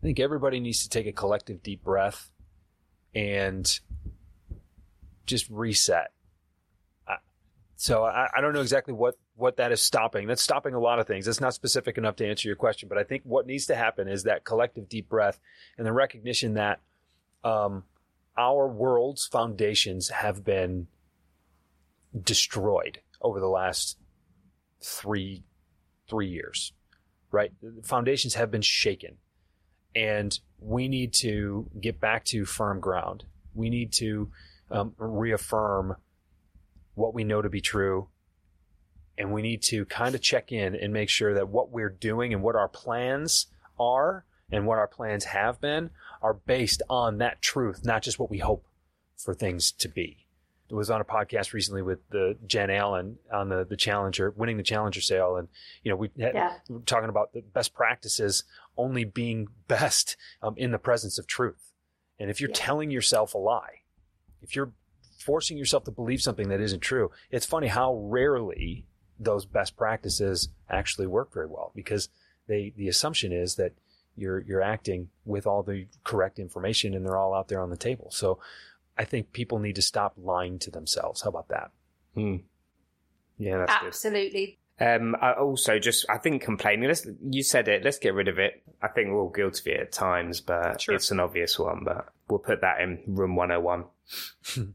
I 0.01 0.07
think 0.07 0.21
everybody 0.21 0.61
needs 0.61 0.83
to 0.85 0.89
take 0.89 1.07
a 1.07 1.13
collective 1.13 1.63
deep 1.63 1.83
breath 1.83 2.31
and 3.15 3.81
just 5.27 5.49
reset. 5.51 6.13
So 7.77 8.05
I, 8.05 8.29
I, 8.35 8.43
don't 8.43 8.53
know 8.53 8.61
exactly 8.61 8.93
what, 8.93 9.15
what 9.41 9.57
that 9.57 9.73
is 9.73 9.81
stopping. 9.81 10.27
That's 10.27 10.43
stopping 10.43 10.75
a 10.75 10.81
lot 10.81 10.99
of 10.99 11.07
things. 11.07 11.27
That's 11.27 11.41
not 11.41 11.55
specific 11.55 11.99
enough 11.99 12.17
to 12.17 12.29
answer 12.29 12.49
your 12.49 12.57
question, 12.57 12.89
but 12.89 12.99
I 12.99 13.05
think 13.05 13.23
what 13.25 13.47
needs 13.47 13.67
to 13.67 13.75
happen 13.75 14.09
is 14.09 14.25
that 14.25 14.45
collective 14.45 14.89
deep 14.89 15.09
breath 15.09 15.41
and 15.79 15.87
the 15.87 15.93
recognition 15.93 16.55
that 16.55 16.81
um, 17.43 17.85
our 18.37 18.69
world's 18.69 19.27
foundations 19.27 20.11
have 20.11 20.45
been 20.45 20.87
destroyed 22.23 23.01
over 23.21 23.41
the 23.41 23.49
last 23.49 23.99
three 24.83 25.45
three 26.09 26.29
years. 26.29 26.73
Right, 27.33 27.53
the 27.63 27.83
foundations 27.83 28.35
have 28.35 28.51
been 28.51 28.63
shaken, 28.63 29.17
and 29.95 30.37
we 30.59 30.89
need 30.89 31.13
to 31.15 31.71
get 31.81 32.01
back 32.01 32.25
to 32.27 32.45
firm 32.45 32.81
ground. 32.81 33.25
We 33.55 33.71
need 33.71 33.93
to 33.95 34.31
um, 34.71 34.95
reaffirm 34.99 35.97
what 36.95 37.15
we 37.15 37.25
know 37.25 37.41
to 37.41 37.49
be 37.49 37.61
true. 37.61 38.09
And 39.21 39.33
we 39.33 39.43
need 39.43 39.61
to 39.65 39.85
kind 39.85 40.15
of 40.15 40.23
check 40.23 40.51
in 40.51 40.75
and 40.75 40.93
make 40.95 41.11
sure 41.11 41.35
that 41.35 41.49
what 41.49 41.71
we're 41.71 41.91
doing 41.91 42.33
and 42.33 42.43
what 42.43 42.57
our 42.57 42.69
plans 42.69 43.49
are 43.79 44.25
and 44.51 44.67
what 44.67 44.79
our 44.79 44.89
plans 44.89 45.25
have 45.25 45.61
been 45.61 45.91
are 46.23 46.33
based 46.33 46.83
on 46.89 47.19
that 47.19 47.43
truth, 47.43 47.85
not 47.85 48.03
just 48.03 48.19
what 48.19 48.31
we 48.31 48.39
hope 48.39 48.65
for 49.17 49.35
things 49.35 49.73
to 49.73 49.89
be. 49.89 50.27
It 50.71 50.75
was 50.75 50.89
on 50.89 51.03
a 51.03 51.05
podcast 51.05 51.53
recently 51.53 51.83
with 51.83 51.99
the 52.09 52.39
Jen 52.47 52.71
Allen 52.71 53.19
on 53.31 53.51
the, 53.51 53.67
the 53.69 53.77
Challenger, 53.77 54.33
winning 54.37 54.57
the 54.57 54.63
Challenger 54.63 55.03
sale. 55.03 55.37
And, 55.37 55.49
you 55.83 55.91
know, 55.91 55.97
we, 55.97 56.11
had, 56.19 56.35
yeah. 56.35 56.55
we 56.69 56.77
were 56.77 56.83
talking 56.83 57.11
about 57.11 57.35
the 57.35 57.43
best 57.43 57.75
practices 57.75 58.45
only 58.79 59.05
being 59.05 59.49
best 59.69 60.17
um, 60.43 60.55
in 60.57 60.71
the 60.71 60.79
presence 60.79 61.19
of 61.19 61.27
truth. 61.27 61.73
And 62.19 62.31
if 62.31 62.41
you're 62.41 62.51
yeah. 62.51 62.57
telling 62.57 62.91
yourself 62.91 63.35
a 63.35 63.39
lie, 63.39 63.83
if 64.41 64.57
you're 64.57 64.73
forcing 65.21 65.59
yourself 65.59 65.85
to 65.85 65.91
believe 65.91 66.23
something 66.23 66.49
that 66.49 66.61
isn't 66.61 66.81
true. 66.81 67.11
It's 67.31 67.47
funny 67.47 67.69
how 67.69 67.95
rarely 67.95 68.87
those 69.21 69.45
best 69.45 69.77
practices 69.77 70.49
actually 70.69 71.07
work 71.07 71.33
very 71.33 71.47
well 71.47 71.71
because 71.75 72.09
they 72.49 72.73
the 72.77 72.89
assumption 72.89 73.33
is 73.33 73.55
that 73.57 73.73
you're 74.17 74.41
you're 74.41 74.63
acting 74.63 75.09
with 75.25 75.47
all 75.47 75.63
the 75.63 75.87
correct 76.03 76.39
information 76.39 76.95
and 76.95 77.05
they're 77.05 77.17
all 77.17 77.35
out 77.35 77.49
there 77.49 77.61
on 77.61 77.71
the 77.71 77.77
table. 77.77 78.09
So 78.11 78.39
I 78.99 79.05
think 79.05 79.33
people 79.33 79.59
need 79.59 79.77
to 79.77 79.83
stop 79.83 80.15
lying 80.17 80.59
to 80.61 80.71
themselves. 80.71 81.23
How 81.23 81.29
about 81.29 81.49
that? 81.49 81.71
Hmm. 82.15 82.37
Yeah, 83.39 83.59
that's 83.59 83.73
absolutely. 83.85 84.47
Good. 84.47 84.57
Um, 84.81 85.15
I 85.21 85.33
also 85.33 85.79
just, 85.79 86.07
I 86.09 86.17
think 86.17 86.43
complaining, 86.43 86.89
let's, 86.89 87.07
you 87.23 87.43
said 87.43 87.69
it, 87.69 87.85
let's 87.85 87.99
get 87.99 88.15
rid 88.15 88.29
of 88.29 88.39
it. 88.39 88.63
I 88.81 88.89
think 88.89 89.09
we're 89.09 89.21
all 89.21 89.29
guilty 89.29 89.73
of 89.73 89.77
it 89.77 89.83
at 89.83 89.93
times, 89.93 90.41
but 90.41 90.81
sure. 90.81 90.95
it's 90.95 91.11
an 91.11 91.21
obvious 91.21 91.59
one, 91.59 91.83
but 91.85 92.09
we'll 92.29 92.39
put 92.39 92.63
that 92.63 92.81
in 92.81 93.01
room 93.07 93.37
101. 93.37 93.85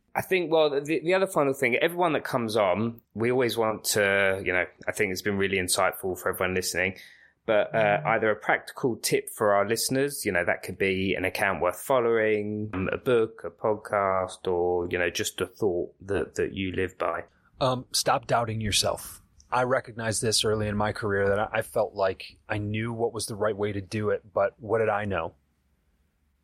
I 0.15 0.21
think, 0.21 0.51
well, 0.51 0.69
the, 0.69 0.99
the 0.99 1.13
other 1.15 1.25
final 1.25 1.53
thing, 1.53 1.75
everyone 1.77 2.13
that 2.13 2.23
comes 2.23 2.55
on, 2.55 3.01
we 3.15 3.31
always 3.31 3.57
want 3.57 3.83
to, 3.85 4.43
you 4.45 4.53
know, 4.53 4.65
I 4.87 4.91
think 4.91 5.11
it's 5.11 5.23
been 5.23 5.39
really 5.39 5.57
insightful 5.57 6.19
for 6.19 6.29
everyone 6.29 6.53
listening, 6.53 6.99
but 7.47 7.73
uh, 7.73 7.77
mm. 7.97 8.05
either 8.05 8.29
a 8.29 8.35
practical 8.35 8.97
tip 8.97 9.31
for 9.31 9.53
our 9.53 9.67
listeners, 9.67 10.23
you 10.23 10.31
know, 10.31 10.45
that 10.45 10.61
could 10.61 10.77
be 10.77 11.15
an 11.15 11.25
account 11.25 11.61
worth 11.61 11.81
following, 11.81 12.69
um, 12.75 12.89
a 12.91 12.97
book, 12.97 13.41
a 13.43 13.49
podcast, 13.49 14.47
or, 14.47 14.87
you 14.87 14.99
know, 14.99 15.09
just 15.09 15.41
a 15.41 15.47
thought 15.47 15.95
that, 16.05 16.35
that 16.35 16.53
you 16.53 16.71
live 16.73 16.95
by. 16.99 17.23
Um, 17.59 17.85
stop 17.91 18.27
doubting 18.27 18.61
yourself 18.61 19.23
I 19.55 19.63
recognized 19.63 20.21
this 20.21 20.43
early 20.43 20.67
in 20.67 20.75
my 20.75 20.91
career 20.91 21.29
that 21.29 21.49
I 21.53 21.61
felt 21.61 21.93
like 21.93 22.35
I 22.49 22.57
knew 22.57 22.91
what 22.91 23.13
was 23.13 23.25
the 23.25 23.37
right 23.37 23.55
way 23.55 23.71
to 23.71 23.79
do 23.79 24.09
it, 24.09 24.21
but 24.33 24.53
what 24.59 24.79
did 24.79 24.89
I 24.89 25.05
know? 25.05 25.35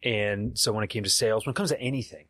And 0.01 0.57
so 0.57 0.71
when 0.71 0.85
it 0.85 0.89
came 0.89 1.03
to 1.03 1.09
sales, 1.09 1.45
when 1.45 1.51
it 1.51 1.57
comes 1.57 1.71
to 1.71 1.81
anything, 1.81 2.27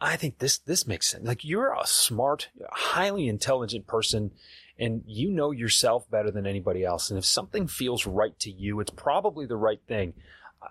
I 0.00 0.16
think 0.16 0.38
this 0.38 0.56
this 0.56 0.86
makes 0.86 1.10
sense. 1.10 1.26
Like 1.26 1.44
you're 1.44 1.74
a 1.74 1.86
smart, 1.86 2.48
highly 2.70 3.28
intelligent 3.28 3.86
person 3.86 4.30
and 4.78 5.02
you 5.06 5.30
know 5.30 5.50
yourself 5.50 6.10
better 6.10 6.30
than 6.30 6.46
anybody 6.46 6.84
else. 6.84 7.10
And 7.10 7.18
if 7.18 7.26
something 7.26 7.66
feels 7.66 8.06
right 8.06 8.36
to 8.40 8.50
you, 8.50 8.80
it's 8.80 8.90
probably 8.90 9.44
the 9.44 9.56
right 9.56 9.82
thing. 9.86 10.14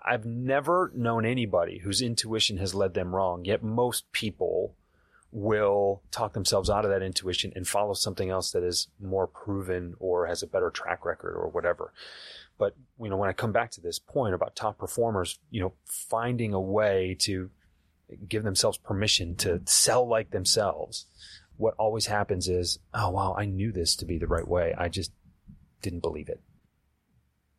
I've 0.04 0.26
never 0.26 0.90
known 0.96 1.24
anybody 1.24 1.78
whose 1.78 2.02
intuition 2.02 2.56
has 2.56 2.74
led 2.74 2.94
them 2.94 3.14
wrong. 3.14 3.44
Yet 3.44 3.62
most 3.62 4.10
people 4.10 4.74
will 5.32 6.02
talk 6.10 6.34
themselves 6.34 6.68
out 6.68 6.84
of 6.84 6.90
that 6.90 7.02
intuition 7.02 7.52
and 7.56 7.66
follow 7.66 7.94
something 7.94 8.28
else 8.28 8.52
that 8.52 8.62
is 8.62 8.88
more 9.00 9.26
proven 9.26 9.94
or 9.98 10.26
has 10.26 10.42
a 10.42 10.46
better 10.46 10.70
track 10.70 11.04
record 11.04 11.34
or 11.34 11.48
whatever. 11.48 11.92
But, 12.58 12.76
you 13.00 13.08
know, 13.08 13.16
when 13.16 13.30
I 13.30 13.32
come 13.32 13.50
back 13.50 13.70
to 13.72 13.80
this 13.80 13.98
point 13.98 14.34
about 14.34 14.54
top 14.54 14.78
performers, 14.78 15.38
you 15.50 15.60
know, 15.62 15.72
finding 15.86 16.52
a 16.52 16.60
way 16.60 17.16
to 17.20 17.50
give 18.28 18.42
themselves 18.44 18.76
permission 18.76 19.34
to 19.36 19.62
sell 19.64 20.06
like 20.06 20.30
themselves, 20.30 21.06
what 21.56 21.74
always 21.78 22.06
happens 22.06 22.48
is, 22.48 22.78
oh, 22.92 23.10
wow, 23.10 23.34
I 23.36 23.46
knew 23.46 23.72
this 23.72 23.96
to 23.96 24.04
be 24.04 24.18
the 24.18 24.26
right 24.26 24.46
way. 24.46 24.74
I 24.76 24.88
just 24.88 25.12
didn't 25.80 26.00
believe 26.00 26.28
it. 26.28 26.40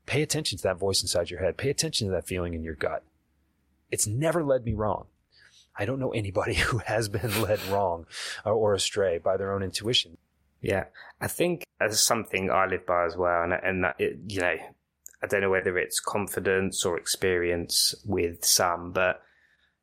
Pay 0.05 0.21
attention 0.21 0.57
to 0.59 0.63
that 0.63 0.77
voice 0.77 1.01
inside 1.01 1.31
your 1.31 1.39
head. 1.39 1.57
Pay 1.57 1.71
attention 1.71 2.07
to 2.07 2.13
that 2.13 2.27
feeling 2.27 2.53
in 2.53 2.63
your 2.63 2.75
gut. 2.75 3.03
It's 3.89 4.05
never 4.05 4.43
led 4.43 4.63
me 4.63 4.73
wrong. 4.73 5.07
I 5.75 5.85
don't 5.85 5.99
know 5.99 6.11
anybody 6.11 6.53
who 6.69 6.79
has 6.79 7.09
been 7.09 7.41
led 7.41 7.63
wrong 7.67 8.05
or 8.45 8.73
astray 8.73 9.17
by 9.17 9.37
their 9.37 9.53
own 9.53 9.63
intuition. 9.63 10.17
Yeah, 10.61 10.85
I 11.19 11.27
think 11.27 11.65
that's 11.79 11.99
something 11.99 12.49
I 12.49 12.65
live 12.67 12.85
by 12.85 13.05
as 13.05 13.17
well, 13.17 13.43
and 13.43 13.53
and 13.53 13.83
that 13.83 13.95
it, 13.99 14.17
you 14.27 14.39
know, 14.39 14.55
I 15.21 15.27
don't 15.27 15.41
know 15.41 15.49
whether 15.49 15.77
it's 15.77 15.99
confidence 15.99 16.85
or 16.85 16.97
experience 16.97 17.93
with 18.05 18.45
some, 18.45 18.93
but 18.93 19.21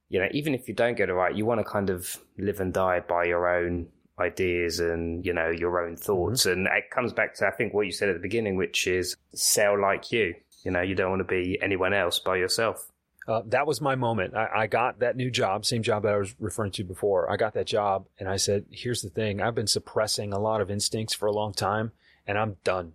you 0.08 0.18
know, 0.18 0.28
even 0.32 0.54
if 0.54 0.68
you 0.68 0.74
don't 0.74 0.96
get 0.96 1.10
it 1.10 1.12
right, 1.12 1.34
you 1.34 1.44
want 1.44 1.60
to 1.60 1.64
kind 1.64 1.90
of 1.90 2.16
live 2.38 2.60
and 2.60 2.72
die 2.72 3.00
by 3.00 3.24
your 3.24 3.46
own 3.46 3.88
ideas 4.18 4.80
and 4.80 5.24
you 5.24 5.34
know 5.34 5.50
your 5.50 5.84
own 5.84 5.96
thoughts, 5.96 6.46
mm-hmm. 6.46 6.60
and 6.60 6.66
it 6.68 6.90
comes 6.90 7.12
back 7.12 7.34
to 7.34 7.46
I 7.46 7.50
think 7.50 7.74
what 7.74 7.84
you 7.84 7.92
said 7.92 8.08
at 8.08 8.14
the 8.14 8.22
beginning, 8.22 8.56
which 8.56 8.86
is 8.86 9.16
sell 9.34 9.78
like 9.78 10.10
you. 10.10 10.34
You 10.64 10.70
know, 10.70 10.80
you 10.80 10.94
don't 10.94 11.10
want 11.10 11.20
to 11.20 11.24
be 11.24 11.58
anyone 11.62 11.92
else 11.92 12.18
by 12.18 12.36
yourself 12.36 12.90
uh, 13.30 13.42
that 13.46 13.64
was 13.64 13.80
my 13.80 13.94
moment. 13.94 14.34
I, 14.34 14.48
I, 14.52 14.66
got 14.66 14.98
that 14.98 15.14
new 15.14 15.30
job, 15.30 15.64
same 15.64 15.84
job 15.84 16.02
that 16.02 16.12
I 16.12 16.16
was 16.16 16.34
referring 16.40 16.72
to 16.72 16.82
before. 16.82 17.30
I 17.30 17.36
got 17.36 17.54
that 17.54 17.66
job 17.68 18.06
and 18.18 18.28
I 18.28 18.34
said, 18.34 18.64
here's 18.72 19.02
the 19.02 19.08
thing. 19.08 19.40
I've 19.40 19.54
been 19.54 19.68
suppressing 19.68 20.32
a 20.32 20.38
lot 20.40 20.60
of 20.60 20.68
instincts 20.68 21.14
for 21.14 21.26
a 21.26 21.32
long 21.32 21.52
time 21.52 21.92
and 22.26 22.36
I'm 22.36 22.56
done. 22.64 22.94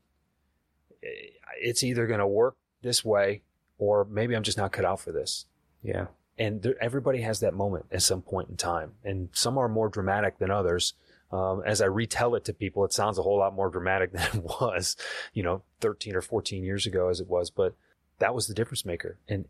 It's 1.62 1.84
either 1.84 2.06
going 2.06 2.20
to 2.20 2.28
work 2.28 2.58
this 2.82 3.06
way 3.06 3.44
or 3.78 4.04
maybe 4.04 4.36
I'm 4.36 4.44
just 4.44 4.58
not 4.58 4.74
cut 4.74 4.84
out 4.84 5.00
for 5.00 5.14
this. 5.14 5.46
Yeah. 5.82 6.08
And 6.38 6.62
there, 6.62 6.76
everybody 6.84 7.22
has 7.22 7.40
that 7.40 7.54
moment 7.54 7.86
at 7.90 8.02
some 8.02 8.22
point 8.22 8.50
in 8.50 8.58
time 8.58 8.92
and 9.06 9.30
some 9.32 9.58
are 9.58 9.70
more 9.70 9.88
dramatic 9.88 10.38
than 10.38 10.52
others. 10.52 10.96
Um, 11.32 11.64
as 11.66 11.82
I 11.82 11.86
retell 11.86 12.36
it 12.36 12.44
to 12.46 12.54
people, 12.54 12.84
it 12.84 12.92
sounds 12.92 13.18
a 13.18 13.22
whole 13.22 13.40
lot 13.40 13.56
more 13.56 13.70
dramatic 13.70 14.12
than 14.12 14.28
it 14.34 14.44
was, 14.44 14.98
you 15.34 15.44
know, 15.44 15.62
13 15.80 16.14
or 16.14 16.22
14 16.22 16.62
years 16.62 16.86
ago 16.86 17.08
as 17.08 17.22
it 17.22 17.30
was, 17.30 17.50
but 17.50 17.74
that 18.20 18.36
was 18.36 18.48
the 18.48 18.54
difference 18.54 18.84
maker. 18.84 19.18
And 19.30 19.46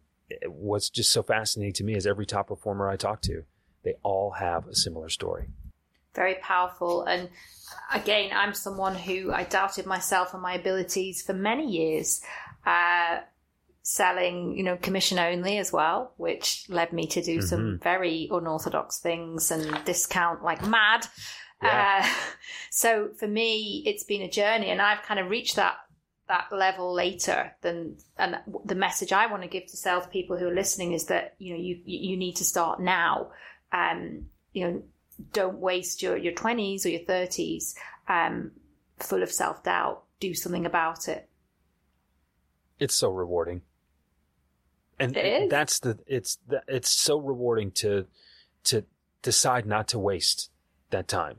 what's 0.47 0.89
just 0.89 1.11
so 1.11 1.23
fascinating 1.23 1.73
to 1.73 1.83
me 1.83 1.95
is 1.95 2.07
every 2.07 2.25
top 2.25 2.47
performer 2.47 2.89
I 2.89 2.95
talk 2.95 3.21
to, 3.23 3.43
they 3.83 3.95
all 4.03 4.31
have 4.31 4.67
a 4.67 4.75
similar 4.75 5.09
story. 5.09 5.47
Very 6.13 6.35
powerful. 6.35 7.03
And 7.03 7.29
again, 7.93 8.31
I'm 8.33 8.53
someone 8.53 8.95
who 8.95 9.31
I 9.31 9.43
doubted 9.43 9.85
myself 9.85 10.33
and 10.33 10.41
my 10.41 10.53
abilities 10.53 11.21
for 11.21 11.33
many 11.33 11.69
years. 11.69 12.21
Uh, 12.65 13.19
selling, 13.85 14.57
you 14.57 14.63
know, 14.63 14.75
commission 14.77 15.19
only 15.19 15.59
as 15.59 15.71
well, 15.71 16.11
which 16.17 16.65
led 16.69 16.91
me 16.91 17.05
to 17.05 17.21
do 17.21 17.37
mm-hmm. 17.37 17.45
some 17.45 17.79
very 17.83 18.27
unorthodox 18.31 18.99
things 18.99 19.51
and 19.51 19.85
discount 19.85 20.43
like 20.43 20.67
mad. 20.67 21.05
Yeah. 21.61 22.03
Uh, 22.03 22.09
so 22.71 23.09
for 23.19 23.27
me, 23.27 23.83
it's 23.85 24.03
been 24.03 24.23
a 24.23 24.29
journey 24.29 24.69
and 24.69 24.81
I've 24.81 25.03
kind 25.03 25.19
of 25.19 25.29
reached 25.29 25.57
that 25.57 25.75
that 26.27 26.47
level 26.51 26.93
later 26.93 27.51
than 27.61 27.97
and 28.17 28.37
the 28.63 28.75
message 28.75 29.13
I 29.13 29.27
want 29.27 29.43
to 29.43 29.49
give 29.49 29.67
to 29.67 29.77
salespeople 29.77 30.37
who 30.37 30.47
are 30.47 30.53
listening 30.53 30.93
is 30.93 31.05
that 31.05 31.35
you 31.37 31.53
know 31.53 31.59
you 31.59 31.79
you 31.85 32.17
need 32.17 32.37
to 32.37 32.45
start 32.45 32.79
now. 32.79 33.31
Um, 33.71 34.27
you 34.53 34.65
know, 34.67 34.83
don't 35.33 35.59
waste 35.59 36.01
your 36.01 36.17
your 36.17 36.33
twenties 36.33 36.85
or 36.85 36.89
your 36.89 37.05
thirties 37.05 37.75
um, 38.07 38.51
full 38.99 39.21
of 39.21 39.31
self 39.31 39.63
doubt. 39.63 40.03
Do 40.19 40.33
something 40.33 40.65
about 40.65 41.07
it. 41.07 41.29
It's 42.79 42.95
so 42.95 43.09
rewarding, 43.09 43.61
and 44.99 45.15
it 45.15 45.49
that's 45.49 45.79
the 45.79 45.99
it's 46.07 46.39
it's 46.67 46.89
so 46.89 47.19
rewarding 47.19 47.71
to 47.71 48.07
to 48.65 48.83
decide 49.21 49.65
not 49.65 49.89
to 49.89 49.99
waste 49.99 50.49
that 50.89 51.07
time 51.07 51.37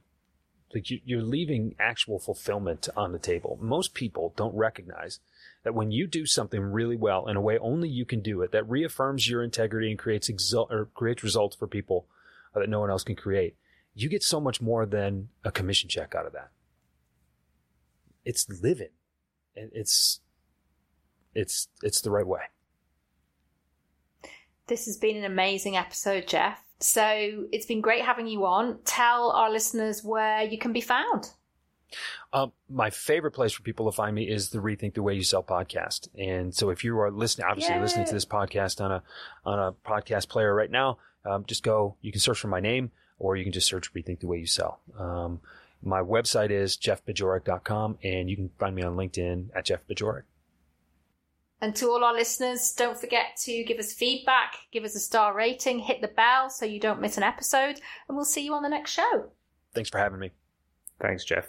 like 0.77 0.91
you, 0.91 1.19
are 1.19 1.23
leaving 1.23 1.75
actual 1.79 2.19
fulfillment 2.19 2.89
on 2.97 3.13
the 3.13 3.19
table. 3.19 3.59
Most 3.61 3.95
people 3.95 4.35
don't 4.37 4.55
recognize 4.55 5.21
that 5.65 5.75
when 5.75 5.91
you 5.91 6.07
do 6.07 6.27
something 6.27 6.61
really 6.61 6.97
well 6.97 7.27
in 7.29 7.37
a 7.37 7.41
way 7.41 7.59
only 7.59 7.89
you 7.89 8.05
can 8.05 8.21
do 8.21 8.43
it, 8.43 8.53
that 8.53 8.69
reaffirms 8.69 9.29
your 9.29 9.43
integrity 9.43 9.91
and 9.91 9.99
creates 9.99 10.29
exult 10.29 10.71
or 10.71 10.89
creates 10.95 11.23
results 11.23 11.57
for 11.57 11.67
people 11.67 12.07
that 12.55 12.69
no 12.69 12.81
one 12.81 12.91
else 12.91 13.05
can 13.05 13.17
create, 13.17 13.57
you 13.95 14.09
get 14.09 14.23
so 14.23 14.41
much 14.41 14.61
more 14.61 14.87
than 14.87 15.29
a 15.45 15.51
commission 15.51 15.89
check 15.89 16.15
out 16.15 16.27
of 16.27 16.33
that. 16.33 16.51
It's 18.25 18.47
living. 18.63 18.91
And 19.57 19.71
it's 19.73 20.21
it's 21.35 21.69
it's 21.83 22.03
the 22.03 22.11
right 22.11 22.27
way. 22.27 22.43
This 24.67 24.87
has 24.87 24.99
been 24.99 25.17
an 25.17 25.25
amazing 25.25 25.77
episode, 25.77 26.27
Jeff. 26.27 26.66
So 26.79 27.47
it's 27.53 27.67
been 27.67 27.81
great 27.81 28.05
having 28.05 28.27
you 28.27 28.45
on. 28.47 28.79
Tell 28.85 29.31
our 29.31 29.51
listeners 29.51 30.05
where 30.05 30.43
you 30.43 30.59
can 30.59 30.73
be 30.73 30.81
found. 30.81 31.31
Um, 32.33 32.53
my 32.69 32.91
favorite 32.91 33.31
place 33.33 33.53
for 33.53 33.63
people 33.63 33.91
to 33.91 33.95
find 33.95 34.15
me 34.15 34.29
is 34.29 34.51
the 34.51 34.59
Rethink 34.59 34.95
the 34.95 35.03
Way 35.03 35.15
You 35.15 35.23
Sell 35.23 35.43
podcast. 35.43 36.09
And 36.19 36.55
so 36.55 36.71
if 36.71 36.85
you 36.85 36.99
are 37.01 37.11
listening, 37.11 37.47
obviously 37.49 37.75
Yay. 37.75 37.81
listening 37.81 38.07
to 38.07 38.15
this 38.15 38.25
podcast 38.25 38.85
on 38.85 38.93
a, 38.93 39.03
on 39.45 39.59
a 39.59 39.73
podcast 39.89 40.29
player 40.29 40.55
right 40.55 40.71
now, 40.71 40.99
um, 41.25 41.45
just 41.47 41.63
go, 41.63 41.97
you 42.03 42.13
can 42.13 42.21
search 42.21 42.39
for 42.39 42.49
my 42.49 42.61
name 42.61 42.91
or 43.19 43.37
you 43.37 43.45
can 43.45 43.53
just 43.53 43.69
search 43.69 43.93
Rethink 43.95 44.21
the 44.21 44.27
Way 44.27 44.39
You 44.39 44.47
Sell. 44.47 44.81
Um, 44.99 45.41
my 45.83 46.01
website 46.01 46.51
is 46.51 46.77
jeffbajorek.com 46.77 47.99
and 48.03 48.29
you 48.29 48.37
can 48.37 48.51
find 48.59 48.75
me 48.75 48.83
on 48.83 48.97
LinkedIn 48.97 49.49
at 49.55 49.65
Jeff 49.65 49.87
Bajorek. 49.89 50.23
And 51.61 51.75
to 51.77 51.89
all 51.89 52.05
our 52.05 52.13
listeners, 52.13 52.73
don't 52.73 52.99
forget 52.99 53.37
to 53.45 53.65
give 53.65 53.79
us 53.79 53.93
feedback, 53.93 54.55
give 54.73 54.85
us 54.85 54.95
a 54.95 55.01
star 55.01 55.35
rating, 55.35 55.79
hit 55.79 56.01
the 56.03 56.09
bell 56.09 56.51
so 56.51 56.67
you 56.67 56.79
don't 56.79 57.01
miss 57.01 57.17
an 57.17 57.23
episode, 57.23 57.81
and 58.09 58.17
we'll 58.17 58.25
see 58.25 58.45
you 58.45 58.55
on 58.55 58.63
the 58.63 58.69
next 58.69 58.91
show. 58.91 59.31
Thanks 59.75 59.91
for 59.91 59.99
having 59.99 60.19
me. 60.19 60.33
Thanks, 61.01 61.25
Jeff. 61.25 61.45